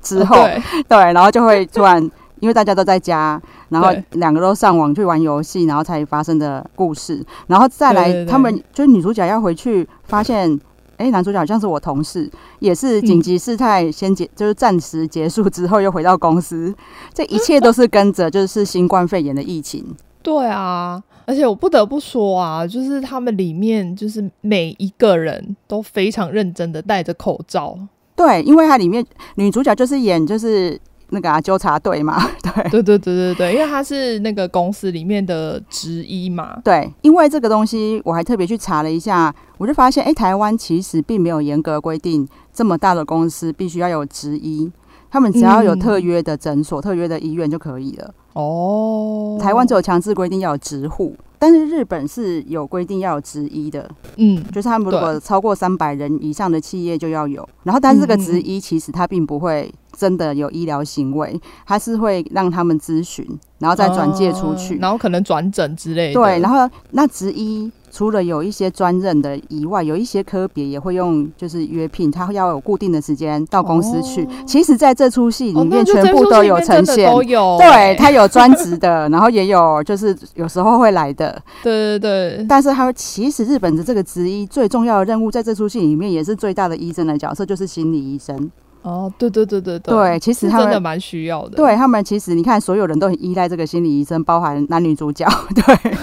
[0.00, 2.02] 之后，对，对，然后就会突然
[2.40, 10.58] 因为大家都在家，然后两个都上网去玩游戏，然后才发生的故事，然后再来他们就是女主角要回去发现，
[10.96, 16.74] 哎，男主角好像是我同事，也是紧急事态先结，就是暂时结束之后又回到公司，
[17.12, 19.94] 这一切都是跟着就是新冠肺炎的疫情。
[20.22, 21.02] 对啊。
[21.26, 27.78] 而且我不得不说啊，就是他们里面就是每一个人都非常认真的戴着口罩。
[28.14, 32.16] 对，因为它里面女主角就是演就是那个啊纠察队嘛。
[32.42, 36.58] 对，对对对对对，因为她是那个公司里面的职医嘛。
[36.64, 44.70] 对，因为这个东西我还特别去查了一下，我就发现，哎，台湾其实并没有严格规定这么大的公司必须要有职医，
[45.10, 48.14] 他们只要有特约的诊所、嗯、特约的医院就可以了。
[48.34, 53.88] 哦，台湾只有强制规定要有职护，但是日本是有规定要有职医的。
[54.16, 57.48] 嗯，就是他们如果超过三百人以上的企业就要有。
[57.62, 63.26] 然后，但是这个职医其实他并不会真的有医疗行为，他是会让他们咨询，
[63.58, 66.20] 然后再转介出去，哦、然后可能转诊之类的。
[66.20, 67.70] 对，然后那职医。
[67.96, 74.22] 除了有一些专任的以外，有一些科别也会用，就是约聘，他要有固定的时间到公司去。
[74.24, 77.56] 哦、其实，在这出戏里面，全部都有呈现，都有。
[77.58, 81.42] 对，他有专职的， 然后也有就是有时候会来的。
[81.62, 82.46] 对对对。
[82.46, 88.50] 但是，他其实日本的这个职医最重要的任务，在这出戏里面也是最大的医生的角色，就是心理医生。
[88.82, 89.94] 哦，对对对对对。
[89.94, 91.56] 对，其实他们真的蛮需要的。
[91.56, 95.26] 对他们，其实你看，所有人都很依赖这个心理医生，包含男女主角。
[95.56, 95.96] 对。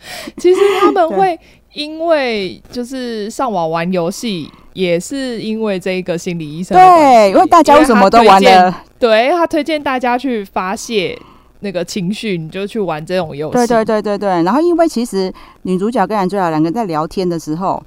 [0.38, 1.38] 其实他们会
[1.74, 6.76] 因为就是上网玩游戏，也是因为这个心理医生。
[6.76, 8.74] 对，因为大家为什么都玩的？
[8.98, 11.18] 对，他推荐大家去发泄
[11.60, 13.54] 那个情绪，你就去玩这种游戏。
[13.54, 14.28] 对对对对对。
[14.42, 15.32] 然后，因为其实
[15.62, 17.82] 女主角跟男主角两个人在聊天的时候，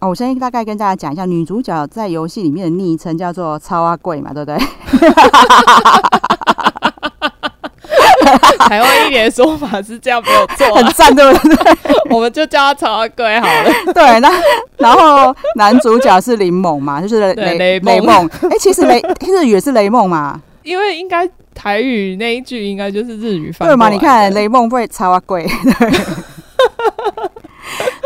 [0.00, 4.58] 哦，我先大概跟大家讲一下，女主角在游戏里面的昵称叫做“超阿贵”嘛，对不对？
[8.68, 11.76] 台湾一点说法是这样没有错，很赞，对不对？
[12.10, 13.70] 我们就叫他曹阿贵好了。
[13.92, 14.30] 对，那
[14.78, 18.28] 然后男主角是雷梦嘛，就是雷雷梦。
[18.42, 23.68] 哎、欸，其实雷日语也是雷梦嘛，因为应该台语那一句应该就是日语翻。
[23.68, 23.88] 对嘛？
[23.88, 25.46] 你看雷梦会曹阿贵，
[25.78, 25.90] 对。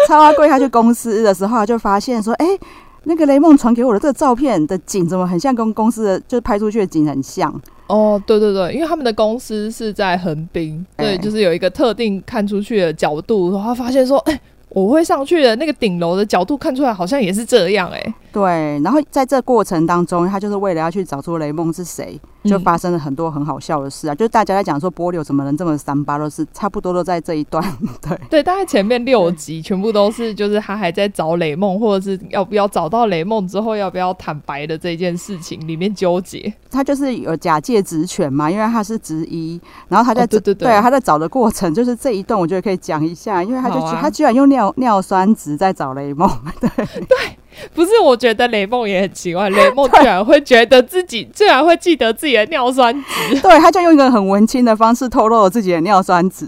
[0.06, 2.60] 曹阿贵他去公司的时候就发现说，哎、欸，
[3.04, 7.52] 那个雷梦传给我的这个照片的景怎么很像跟公司的，就是拍出去的景很像。
[7.86, 22.20] 哦，对对对，因为他们的公司是在横滨，对，就是有一个特定看出去的角度，然后发现说，哎，我会上去的那个顶楼的角度看出来好像也是这样，哎，对，然后在这过程当中，他就是为了要去找出雷梦是谁。
[22.44, 24.14] 就发生了很多很好笑的事啊！
[24.14, 27.62] 嗯、就是大家在讲说波流怎么能这么三八，都是差不多都在这一段。
[28.00, 36.50] 对对，大概前面六集全部都是，就是他还在找雷梦，或者是要不要找到雷梦之后要不要坦白的这件事情里面纠结。
[36.70, 46.70] 他就是有假借职权嘛，因为他是职一，然后他在、哦、对对对，对他在找的过程，就是这一段我觉得可以讲一下，因为他就、啊、他居然用尿尿酸值在找雷梦，对
[47.04, 47.38] 对。
[47.74, 56.46] 不是，我觉得雷梦也很奇怪， 雷梦居然会觉得自己居然会记得自己的尿酸值， 对，他就用一个很文青的方式透露了自己的尿酸值，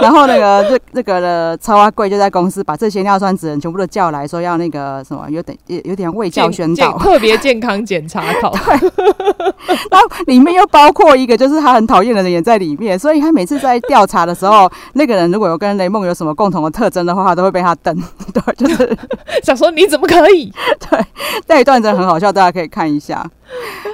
[0.00, 17.94] 然后那个这这个的超阿贵就在公司把这些尿酸值人全部都叫来说要那个什么，有点有点卫教宣导，特别健康检查考，对，然后里面又包括一个就是他很讨厌的人也在里面，所以他每次在调查的时候，那个人如果有跟雷梦有什么共同的特征的话，他都会被他瞪，
[18.32, 18.96] 对，就是
[19.42, 20.19] 想说你怎么可。
[20.20, 20.52] 可以，
[20.90, 21.06] 对，
[21.46, 23.28] 那一段真的很好笑，大家可以看一下。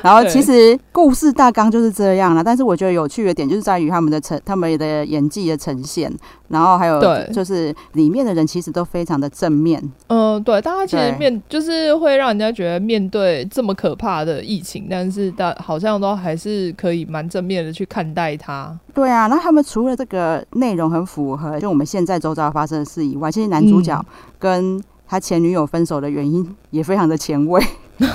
[0.02, 6.12] 然后其实故事大纲就是这样了，但是我觉得有趣的点就是在于他们的呈，他们的演技的呈现，
[6.48, 9.82] 然后还有对就是里面的人其实都非常的正面。
[10.08, 18.78] 嗯，对，大家其实面就是会让人家觉得面对这么可怕的疫情，但是大好像都还是可以蛮正面的去看待它。
[18.92, 24.04] 对啊，那他们除了这个内容很符合就我们现在周遭发生的事以外，其实男主角
[24.38, 27.62] 跟他前女友分手的原因也非常的前卫。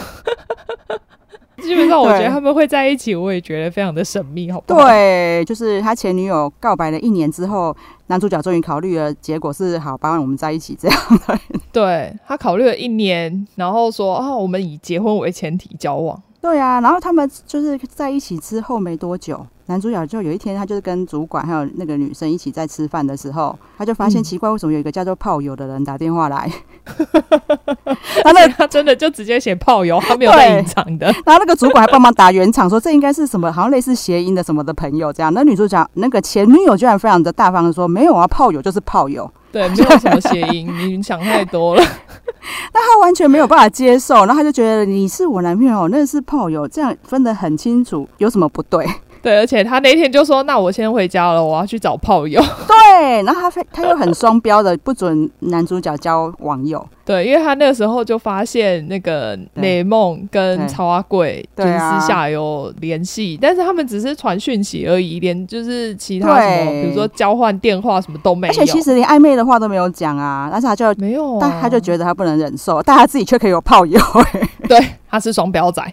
[1.61, 4.79] 基本上，我觉得他们会在一起，我也觉得非常的神秘，好不好？
[4.83, 7.75] 对，就是他前女友告白了一年之后，
[8.07, 11.39] 男主角终于考虑了，结果是好，帮我们在一起这样的。
[11.71, 16.19] 对，他考虑了一年，然后说啊，我们以结婚为前提交往。
[16.41, 26.51] 对啊，然后他们就是在一起之后没多久，男主角就有一天，他就是跟主管还有那个女生一起在吃饭的时候，他就发现奇怪，为什么有一个叫做炮友的人打电话来？
[28.21, 31.05] 他那他真的就直接写炮友，他没有 在隐藏的。
[31.25, 35.33] 然后那个主管还帮忙打圆场，说这应该是什么，好像类似谐音的什么的朋友这样。
[35.33, 39.31] 那女主角那个前女友居然非常的大方的说，没有啊，炮友就是炮友。
[39.53, 41.83] 对，没有什么谐音，你想太多了。
[42.73, 48.85] 那他完全没有办法接受，然后他就觉得你是我男朋友，那是炮友，这样分得很清楚，有什么不对？
[49.21, 52.41] 对，而且他那天就说：“那我先回家了，我要去找炮友。
[52.67, 56.83] ”对，然后他他又很双标的，不准男主角交网友。
[57.05, 68.53] 对，因为他那个时候就发现那个雷梦跟曹阿贵就是私下有联系，但是他们只是传讯息而已，连就是其他什么，比如说交换电话什么都没有。
[68.53, 73.99] 而且其实连暧昧的话都没有讲啊，但是他就没有，但他就觉得他不能忍受，但他自己却可以有炮友。
[74.69, 74.79] 对，
[75.09, 75.83] 他是双标仔。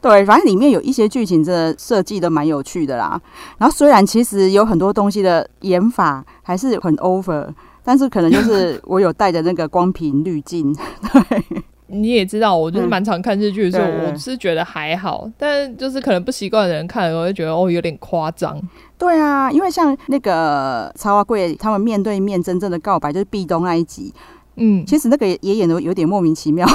[0.00, 3.20] 对，反正里面有一些剧情真的设计的蛮有趣的啦。
[3.58, 7.48] 然后虽然其实有很多东西的演法还是很 over。
[7.86, 10.74] 但是可能就是 我有带着那个光频滤镜，
[11.12, 11.44] 对，
[11.88, 18.58] 你也知道，我就是蛮常看日剧的时候，我是觉得还好，但就是可能不习惯的人看，我会觉得哦有点夸张。
[18.96, 24.10] 对啊，因为像那个曹阿贵他们面对面真正的告白，就是壁咚那一集，
[24.56, 26.66] 嗯，其实那个也演的有点莫名其妙，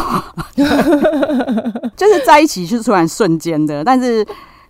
[1.97, 4.23] 就是在一起是突然瞬间的，但是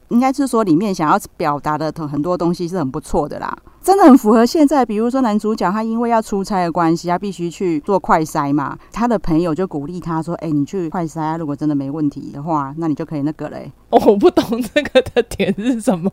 [0.10, 3.58] 应该是说里面想要表达的很多东西是很不错的啦。
[3.90, 8.78] 真的很符合现在，比如说男主角他因为要出差的关系，他必须去做快筛嘛。
[8.92, 16.12] 他的朋友就鼓励他说：“哎、欸，你去快筛啊，如果真的没问题的话，那你就可以那个嘞。”哦，我不懂这个的点是什么？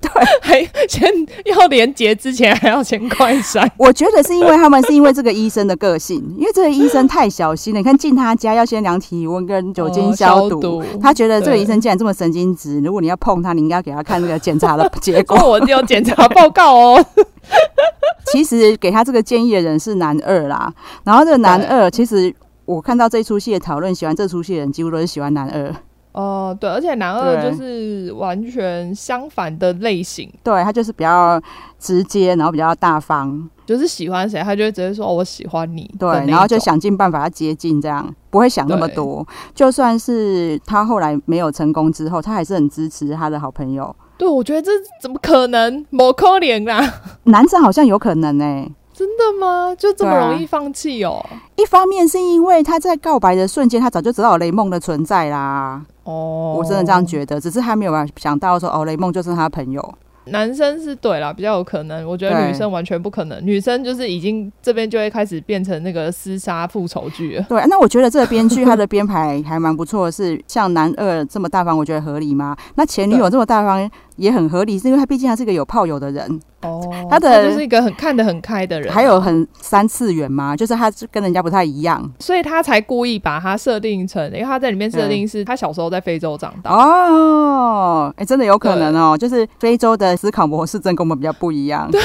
[0.00, 1.06] 对， 还先
[1.44, 3.70] 要连结之前还要先快筛。
[3.76, 7.80] 我觉得是因为他们是因为这个医生的个性，因为这个医生太小心了。
[7.80, 15.36] 你看进他家要先量体温跟酒精消毒，哦、消毒，他觉得这个医生既然这么神经质，如果你要碰他，你应该给他看那个检查的结果。
[15.42, 17.01] 哦、我有检查报告哦。
[18.32, 20.72] 其实给他这个建议的人是男二啦，
[21.04, 22.34] 然后这个男二，其实
[22.64, 25.74] 我看到这出戏的讨论，喜欢这出戏的人几乎都是喜欢男二。
[26.12, 31.40] 哦、呃，对，而且男二就是完全相反的类型，对，他就是比较
[31.78, 39.26] 直接，然后比较大方，就是喜欢谁，他就会直接说、哦、我喜欢你，对，然后就想尽办法要接近，这样不会想那么多。
[39.54, 43.94] 就算是他后来没有成功之后，他还是很支持他的好朋友。
[44.18, 44.70] 对，我觉得这
[45.00, 45.84] 怎么可能？
[45.90, 47.00] 某可能啦！
[47.24, 48.70] 男生好像有可能呢、欸。
[48.94, 49.74] 真的吗？
[49.76, 51.42] 就这么容易放弃哦、喔啊？
[51.56, 55.82] 一方面是因为他在告白的瞬间，他早就知道雷梦的存在啦。
[56.04, 59.94] 哦，我真的这样觉得，只是他没有想到说，哦，雷梦就是他朋友。
[60.26, 62.06] 男生是对啦，比较有可能。
[62.06, 67.46] 我觉得女生完全不可能，女生就是已经这边就会开始变成那个厮杀复仇剧了。
[67.48, 72.56] 对，那我觉得这个编剧他的编排还蛮不错的，是像男二这么大方，我觉得合理吗？
[72.76, 76.40] 那前女友这么大方也很合理，是因为他毕竟他是一个有炮友的人。
[76.62, 86.70] 哦，他的他就是一个很看得很开的人，还有很三次元嘛，就是他跟人家不太一样，所以他才故意把他设定成，因为他在里面设定是他小时候在非洲长大。
[86.70, 91.90] 哦，哎、欸，真的有可能哦，就是非洲的思考模式真跟我们比较不一样。
[91.90, 92.00] 对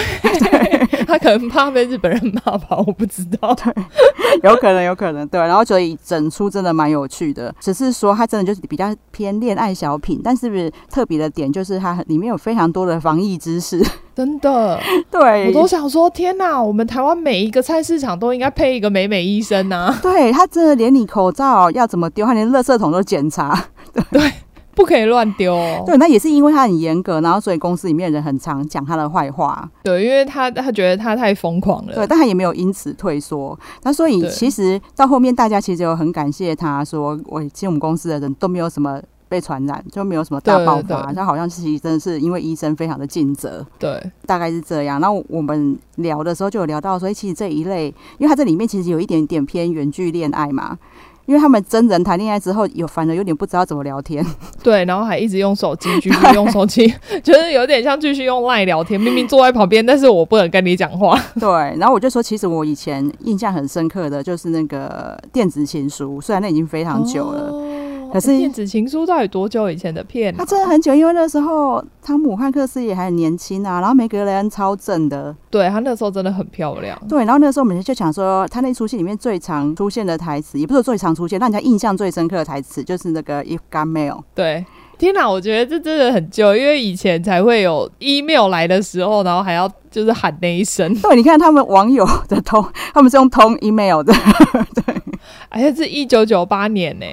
[1.07, 3.55] 他可能怕被日本人骂吧，我不知道。
[3.55, 3.73] 对，
[4.43, 5.27] 有可能，有可能。
[5.27, 13.81] 对，然后所以整出真的蛮有趣的，只是说他真的就是比较偏恋爱小品，但是不是特别的点就是它里面有非常多的防疫知识。
[14.17, 14.79] 真的，
[15.11, 16.59] 对，我都想说，天哪！
[16.59, 19.95] 我们台湾每一个菜市场都应该配一个美美医生啊！
[20.01, 24.33] 对，他真的连你口罩要怎么丢，他连垃圾桶都检查， 对，对
[24.77, 25.83] 不可以乱丢哦。
[25.85, 29.69] 对，那也是因为他很严格，然后所以公司里面的人很常讲他的坏话。
[29.83, 31.95] 对，因为他他觉得他太疯狂了。
[31.95, 33.59] 对，但他也没有因此退缩。
[33.83, 39.01] 那所以其实到后面，大家其实有很感谢他说，我其实我们公司的人都没有什么。
[39.29, 45.01] 被传染就没有什么大爆发，他好像其实真的是因为医生非常的尽责，对，大概是这样。
[45.01, 50.77] 那我们聊的时候就有聊到说，其实这一类，因为它这里面其实有一点点偏远距恋爱嘛，
[51.27, 54.25] 因为他们真人谈恋爱之后，有反而有点不知道怎么聊天。
[54.63, 58.99] 对，然后还一直用手机，继续用手机， 就是有点像继续用 LINE 聊天。
[58.99, 61.21] 明明坐在旁边，但是我不能跟你讲话。
[61.39, 67.51] 对，然后我就说，其实我以前印象很深刻的就是那个电子情书，虽然那已经非常久了。
[67.51, 67.63] 哦
[68.11, 70.35] 可是电子情书到底多久以前的片？
[70.35, 76.97] 他真的很久，因为那时候汤姆汉克斯也还很年轻啊，然后梅格雷恩超正的，对，他那时候真的很漂亮。
[77.07, 84.21] 对，然后那时候我们就想说，他那出戏里面最常出现的台词，也不是最常出现，让人家印象最深刻的台词，就是那个 If God mail。
[84.33, 84.65] 对，
[84.97, 90.93] 天哪，我觉得这真的很旧，因为以前才会有 email 来的时候，然后还要就是喊那一声。
[91.01, 94.13] 对，你看他们网友的通， 他们是用通 email 的，
[94.73, 94.95] 对。
[95.49, 97.05] 而且是一九九八年呢，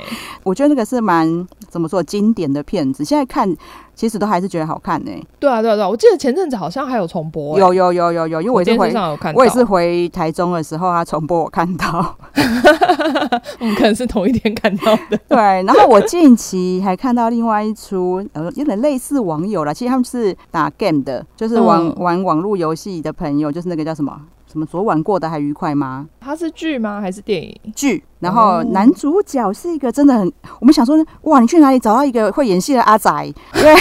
[0.43, 1.26] 我觉得那个是蛮
[1.75, 3.53] 怎么说经典的片子，现在看。
[3.97, 5.25] 其实都还是觉得好看呢、欸。
[5.39, 5.89] 对啊，对啊，对啊！
[5.89, 7.61] 我记得前阵子好像还有重播、欸。
[7.61, 12.16] 有有有有有，因为我也是回上有看，我也是回台中的时候，他重播我看到。
[13.61, 15.16] 我们可能是同一天看到的。
[15.31, 24.20] 对，然后我近期还看到另外一出，呃，有点类似网友啦，其实他们是打 game 的，就是玩、嗯、玩网络游戏的朋友，就是那个叫什么？
[24.55, 26.07] 什么昨晚过得还愉快吗？
[26.21, 27.01] 它是剧吗？
[27.01, 27.61] 还是电影？
[27.75, 28.05] 剧。
[28.21, 33.11] 然后男主角是一个真的很，我们想说，哇，你去哪里找到一个会演戏的阿仔？
[33.53, 33.75] 对。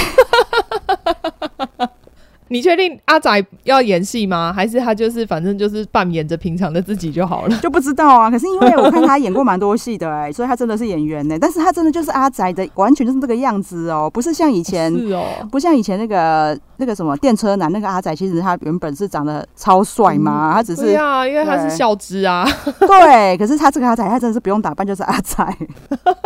[2.53, 4.53] 你确定阿仔要演戏吗？
[4.55, 7.57] 还是他就是反正就是扮演着平常的自己就好了？
[7.63, 8.29] 就不知道啊。
[8.29, 11.39] 可是因为我看他演过蛮多戏的哎、欸，所以他真的是演员呢、欸。
[11.41, 22.47] 但是他真的就是阿仔的，完全就是这个样子哦、喔，不是像以前，是哦，不像以前那个那个什么电车男那个阿仔，其实他原本是长得超帅嘛、嗯，他只是对啊，因为他是孝之啊。
[22.85, 25.57] 对，可是他这个阿仔，他真的是不用打扮就是阿宅。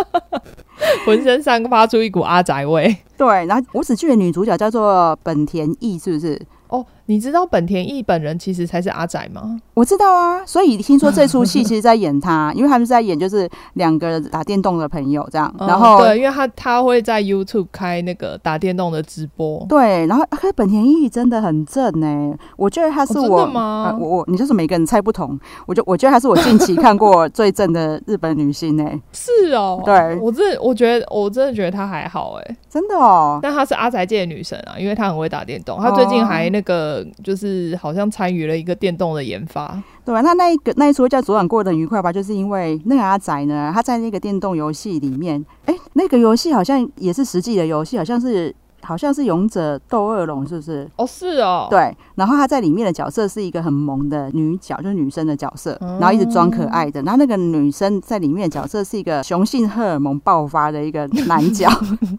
[1.08, 2.96] 浑身散发出一股阿宅味。
[3.18, 6.40] 对，然后我只记得女主角叫做本田翼，是不是？
[6.68, 6.86] 哦。
[7.10, 9.58] 你知道本田翼本人其实才是阿仔吗？
[9.74, 15.54] 我知道啊，所以听说这出戏 其实在演他，因为他们是在演就是两个打电动的朋友这样。
[15.58, 19.66] 然后、嗯、对，因为他他会在 YouTube 开那个打电动的直播。
[19.70, 23.92] 对，然后可是本田翼真的很正呢、欸，我觉得他是我，哦、真的吗？
[23.94, 29.02] 呃、我我你就是每个人猜不同，我就我觉得他是我近期看过最正的日本女星呢、欸。
[29.14, 33.40] 是哦，对我真我觉得我真的觉得她还好哎、欸，真的哦。
[33.42, 36.97] 但她是阿宅界的女神啊，因为她很会打电动，她最近还那个。
[37.24, 42.12] 就是好像参与了一个电动的研发，对吧，那那一个那一出叫昨晚过得很愉快吧？
[42.12, 48.56] 就是因为那个阿仔呢，他在那个电动游戏里面，哎、那个游戏好像也是实际的游戏，好像是。
[48.82, 50.90] 好像是勇者斗恶龙，是不是？
[50.96, 51.68] 哦，是哦。
[51.70, 57.02] 对，然后他在里面的角色是一个很萌的女角，就是女生的角色，嗯、然后一直装可爱的。
[57.02, 61.70] 然后那个女生在里面的角色是一个雄性荷尔蒙爆发的一个男角，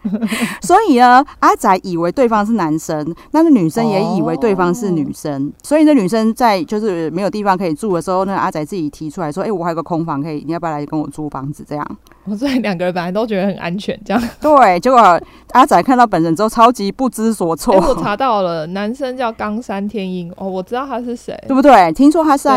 [0.62, 11.96] 所以呢，阿仔以为对方是男生，那个女生也以为对方是女生，哦、所以那女生在就是没有地方可以住的时候，那个阿仔自己提出来说：“哎、欸，我还有个空房可以，你要不要来跟我租房子？”这样。
[12.36, 14.80] 所以两个人本来都觉得很安全，这样 对。
[14.80, 15.20] 结果
[15.52, 17.74] 阿仔看到本人之后，超级不知所措。
[17.76, 21.92] 我查到了，男生叫冈山天音哦，我知道他是谁，对不对？
[21.92, 22.48] 听说他是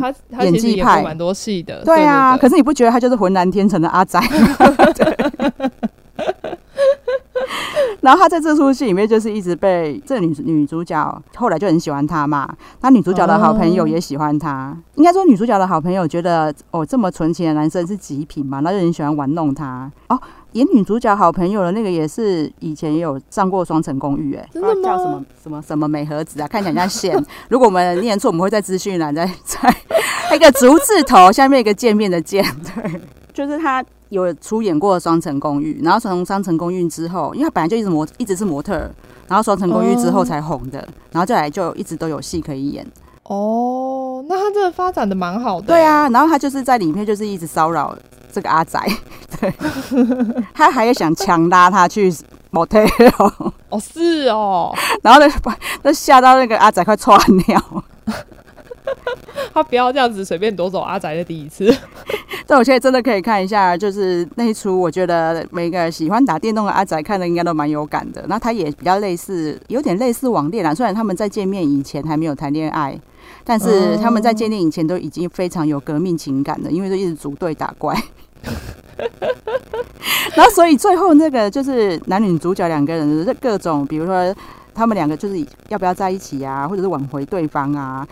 [0.00, 1.82] 他他演技派，蛮多戏的。
[1.84, 4.20] 对啊可是你不觉得他就是浑然天成的阿仔？
[4.94, 5.16] 对
[8.08, 12.48] 然后他在这出戏里面就是一直被这女女主角后来就很喜欢他嘛，
[12.80, 14.74] 那女主角的好朋友也喜欢他。
[14.94, 19.92] 应该说女主角的好朋友觉得哦，这么纯情的男生是极品嘛，那就很喜欢玩弄他。
[20.08, 20.18] 哦，
[20.52, 24.82] 演女主角好朋友的那个也是以前也有上过《双城公寓》哎，真的吗？
[24.82, 26.48] 叫什么什么什么美和子啊？
[26.48, 27.24] 看起来像线。
[27.50, 29.70] 如果我们念错，我们会在资讯栏再再
[30.34, 32.42] 一个竹字头下面一个见面的见，
[32.74, 33.00] 对，
[33.38, 33.84] 就是他。
[34.10, 38.72] 有出演过《双城公寓》，然后从《双城公寓》之后，因为他本来就一直模一直是模特，
[39.26, 40.78] 然后《双城公寓》之后才红的，
[41.12, 42.86] 然后再来就一直都有戏可以演。
[43.24, 45.66] 哦，那他这个发展的蛮好的。
[45.66, 47.94] 对啊，然后他就是在里面就是一直骚扰
[48.32, 48.82] 这个阿仔，
[49.38, 49.52] 对，
[50.56, 52.10] 他还想强拉他去
[52.50, 53.52] motel。
[53.68, 54.74] 哦，是哦，
[55.04, 55.30] 然后呢，
[55.82, 57.84] 那吓到那个阿仔快窜尿。
[59.54, 61.74] 他不要这样子随便夺走阿宅的第一次。
[62.46, 68.24] 但我现在真的可以看一下，就是那一出，我觉得每个喜欢打电动的阿宅看的应该都蛮有感的。
[68.26, 70.74] 那他也比较类似，有点类似网恋啦。
[70.74, 72.98] 虽然他们在见面以前还没有谈恋爱，
[73.44, 77.94] 但是他们在见面以前都已经非常有革命情感了，因为都一直组队打怪。
[80.34, 84.34] 然后所以最后那个就是男女主角两个人的各种，比如说
[84.72, 88.06] 他们两个就是要不要在一起啊，或者是挽回对方啊。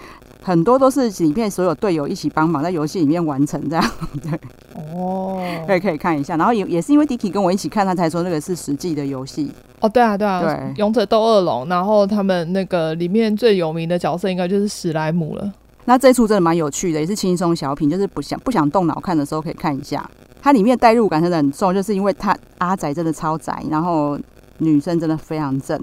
[0.47, 3.84] 很多都是里面所有队友一起帮忙在游戏里面完成这样，
[4.22, 4.38] 对
[4.76, 6.36] 哦， 可以可以看一下。
[6.36, 9.88] 然后也也是因为 Dicky 跟我一起看，他才说那个是实际的游戏哦。
[9.88, 15.53] 对啊对啊，对，勇者斗恶龙，然后他们那个里面最有名的角色应该就是史莱姆了。
[15.84, 20.09] 那这一出真的蛮有趣的，也是轻松小品，就是不想不想动脑看的时候可以看一下。
[20.40, 24.16] 它里面代入感真的很重，就是因为他阿宅真的超宅，然后
[24.59, 25.76] 女生真的非常正。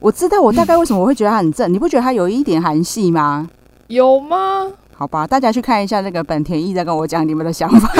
[0.00, 3.48] 我知道我大概为什么我会觉得他很正，你不觉得他有一点韩系吗？
[3.92, 4.66] 有吗？
[4.96, 7.92] 好吧，大家去看一下那个本田翼，再跟我讲你们的想法。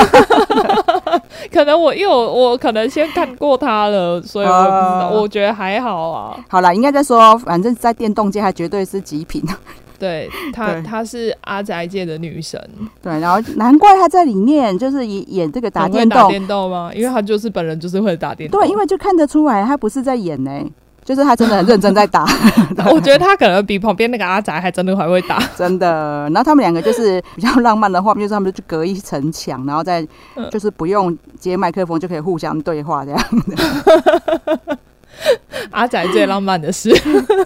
[1.53, 5.11] 可能我因为我我可能先看过他了，所以我也不知道。
[5.13, 6.39] Uh, 我觉得还好啊。
[6.49, 9.43] 好啦，应该在说，反正在电动界，他绝对是极品。
[9.99, 12.59] 对他，她是阿宅界的女神。
[13.03, 16.23] 对，然后难怪他在里面就是演演这个打电动。
[16.23, 16.91] 打电动吗？
[16.95, 18.59] 因为他就是本人就是会打电动。
[18.59, 20.73] 对，因为就看得出来他不是在演呢、欸。
[21.05, 22.25] 就是他真的很认真在打，
[22.93, 26.29] 我觉得他可能比旁边那个阿宅还真的还会打， 真的。
[26.31, 30.07] 然后他们两个就是比较浪漫的画面，就是他们就隔一层墙，然后再
[30.51, 34.79] 就是不用接麦克风就可以互相对话这样的。
[35.71, 36.91] 阿宅最浪漫的事，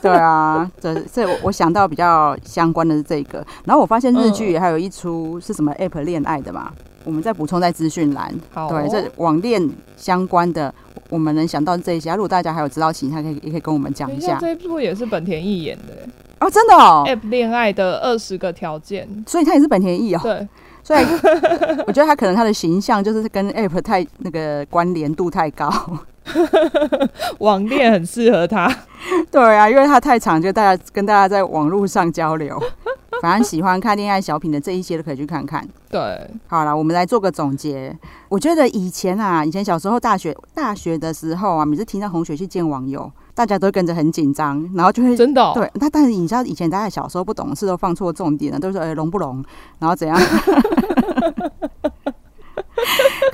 [0.01, 3.45] 对啊，这这我想到比较相关的是这个。
[3.65, 6.71] 然后我发现日剧还有一出是什么 App 恋爱的嘛，
[7.05, 8.33] 我们再补充在资讯栏。
[8.53, 10.73] 好，对，这网恋相关的。
[11.09, 14.39] 我们能想到这一些，如果大家还有知道其他，可以也可以跟我们讲一下。
[14.41, 16.09] 这一部也是本田翼演的
[16.41, 17.05] 哦，真的哦。
[17.07, 20.21] App 恋爱的二十个条件，所以他也是本田翼哦。
[20.23, 20.49] 对，
[20.83, 21.05] 所以
[21.87, 25.71] 我觉得他可能他的形象就是跟 App 太那个关联度太高，
[27.41, 28.73] 网恋很适合他。
[29.31, 32.61] 对啊，因为他太长，就大家跟大家在网络上交流。
[33.23, 35.67] 反正喜欢看恋爱小品的这一些都可以去看看。
[35.89, 37.97] 对，好了，我们来做个总结。
[38.29, 45.71] 我觉得以前啊，以前小时候大学大学的时候啊，每次听到同学去见网友，大家都跟着很紧张，然后就会真的、哦、对。
[45.77, 49.43] 那但是你知道，以前大家小时候不懂事，都放错重点了，都说哎龙不聋，
[49.79, 50.21] 然后怎样？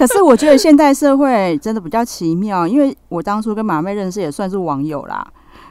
[0.07, 5.25] 可是我觉得现代社会真的比较奇妙，因为我当初跟马妹认识也算是网友啦。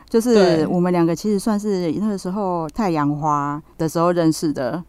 [0.09, 4.81] 就是我们两个其实算是那个时候太阳花的时候认识的，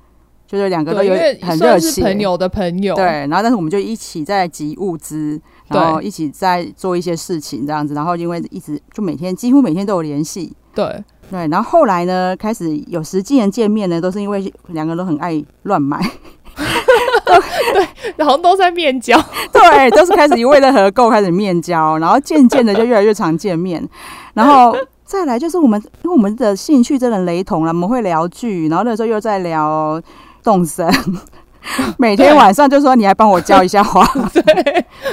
[0.46, 3.04] 就是两个都有很热情朋友的朋友，对。
[3.04, 7.94] 然后但是我们就一起在集物资，然后一起在做一些事情这样子。
[7.94, 11.46] 然后因为一直就每天几乎每天都有联系，对对。
[11.48, 16.00] 然后后来呢，开始有实际人见面呢，都是因为两个人都很爱乱买，
[17.74, 19.18] 对，然后都在面交，
[19.52, 23.86] 对，都是开始一味的合购开始面交，然后渐渐的就越来越常见面，
[24.34, 24.76] 然后。
[25.04, 30.00] 再来就是我们，因为我们的兴趣真的雷同了，我们会聊剧，然后那时候又在聊
[30.42, 30.90] 动森，
[31.98, 34.02] 每天晚上就说你来帮我浇一下花。
[34.32, 34.42] 对，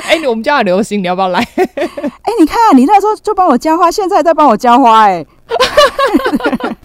[0.07, 1.39] 哎、欸，我们家很流行，你要不要来？
[1.57, 5.27] 哎、欸，你看你那时候就帮我浇花，现在在帮我浇花、欸，
[6.61, 6.77] 哎，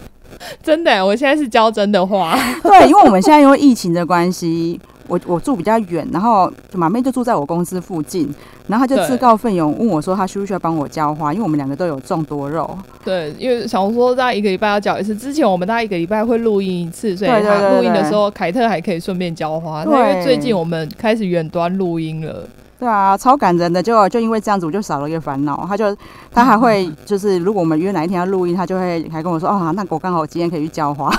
[0.60, 2.36] 真的，我现在是浇真的花。
[2.64, 4.80] 对，因为我们现在因为疫情的关系。
[5.08, 8.32] 我我住比较远，然后马妹就住在我公司附近，
[8.66, 11.32] 然后她就自告奋勇问我说，她需不需要帮我浇花？
[11.32, 12.78] 因为我们两个都有种多肉。
[13.04, 19.84] 对，因为想说大概一个礼拜要浇一次，之前我们大概一个礼拜会录音一次，所以她录音的时候凯特还可以顺便浇花。
[19.84, 22.48] 因为最近我们开始远端录音了。
[22.84, 25.64] 对啊，超感人的，就就因为这样子，我就少了一个烦恼。
[25.66, 25.96] 他就
[26.30, 31.10] 他还会就是，如果我们约哪一天要录音，他就会还跟我说，哦，那我刚好今天可以去浇花。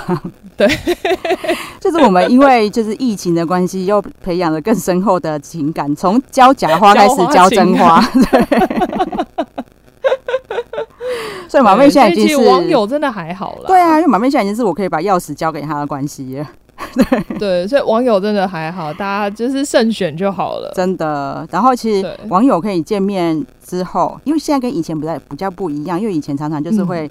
[0.56, 0.68] 对，
[1.82, 8.00] 就是我们因为就是疫情的关系，又培养了更深厚的情感，从浇假花开始浇真花。
[8.30, 8.46] 对，
[11.48, 13.64] 所以马妹现在已经是网友，真的还好了。
[13.66, 16.46] 对啊，因为马妹现在已经是我可以把钥匙交给他的关系了。
[16.96, 17.38] 对。
[17.38, 21.46] 对，所以网友真的还好，大家就是慎选就好了，真的。
[21.50, 27.10] 然后其实网友可以见面之后，因为现在跟以前不太比较不一样，因为以前常常就是会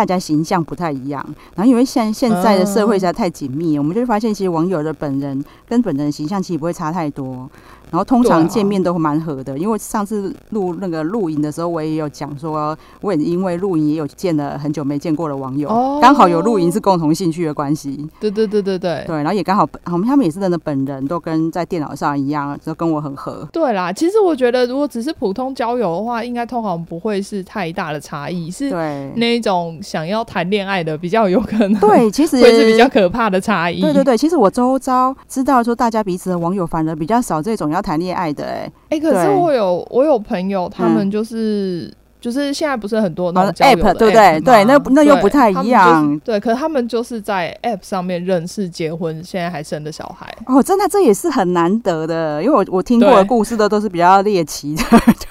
[0.00, 1.22] 大家形象不太一样，
[1.54, 7.46] 然后因为现现在的社会实在太紧密，我们就会发现其实网友的本人跟本人的形象其实不会差太多。
[7.90, 15.68] 然后通常见面都会蛮合的，因为上次录那个录影的时候，我也有讲说，我也因为录影也有见了很久没见过的网友，
[16.00, 18.08] 刚好有录影是共同兴趣的关系。
[18.20, 23.48] 对对对对对对，然后也刚好我们他们也是真的本人都跟在电脑上一样，都跟我很合。
[23.52, 28.70] 对啦，其实我觉得如果只是普通交友的话，应该通常不会是太大的差异，是
[29.16, 31.74] 那一种想要谈恋爱的比较有可能。
[31.80, 33.80] 对， 其实会是比较可怕的差异。
[33.80, 37.80] 对对对，其实我周遭知道说大家彼此的网友反而比较少这种要。
[37.80, 44.38] 谈恋爱的哎、欸、哎、欸，可是我有我有朋友，他们就是、嗯、就是现在不是很多那种 app, 对不对？
[44.40, 46.06] 对，那那又不太一样。
[46.18, 50.26] 对，对，可是他们就是在 app 上面认识、结婚，现在还生的小孩。
[50.46, 54.82] 哦，真的，这也是很难得的，因为我我听过的故事的都是比较猎奇的。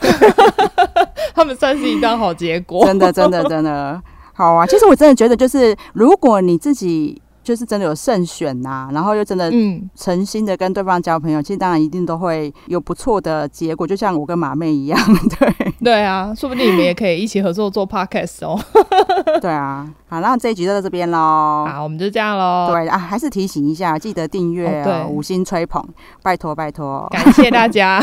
[1.36, 4.01] 他们算是一段好结果，真的，真的，真的
[4.40, 4.66] 好啊！
[4.66, 7.22] 其实我真的觉得，就是如果你自己。
[7.42, 15.00] 就是真的有慎选呐、啊，然后又真的嗯诚心的跟对方交朋友，嗯、其实当然一定都会有不错的结果，就像我跟马妹一样，
[15.40, 18.60] 对对啊，说不定你们也可以一起合作做 podcast 哦。
[19.42, 21.66] 对啊，好，那这一集就到这边喽。
[21.68, 22.68] 好，我们就这样喽。
[22.70, 25.84] 对啊，还是提醒一下，记得订阅、五星吹捧，
[26.22, 28.00] 拜托拜托，感谢大家。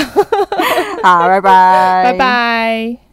[1.05, 3.06] 好，拜拜，拜拜。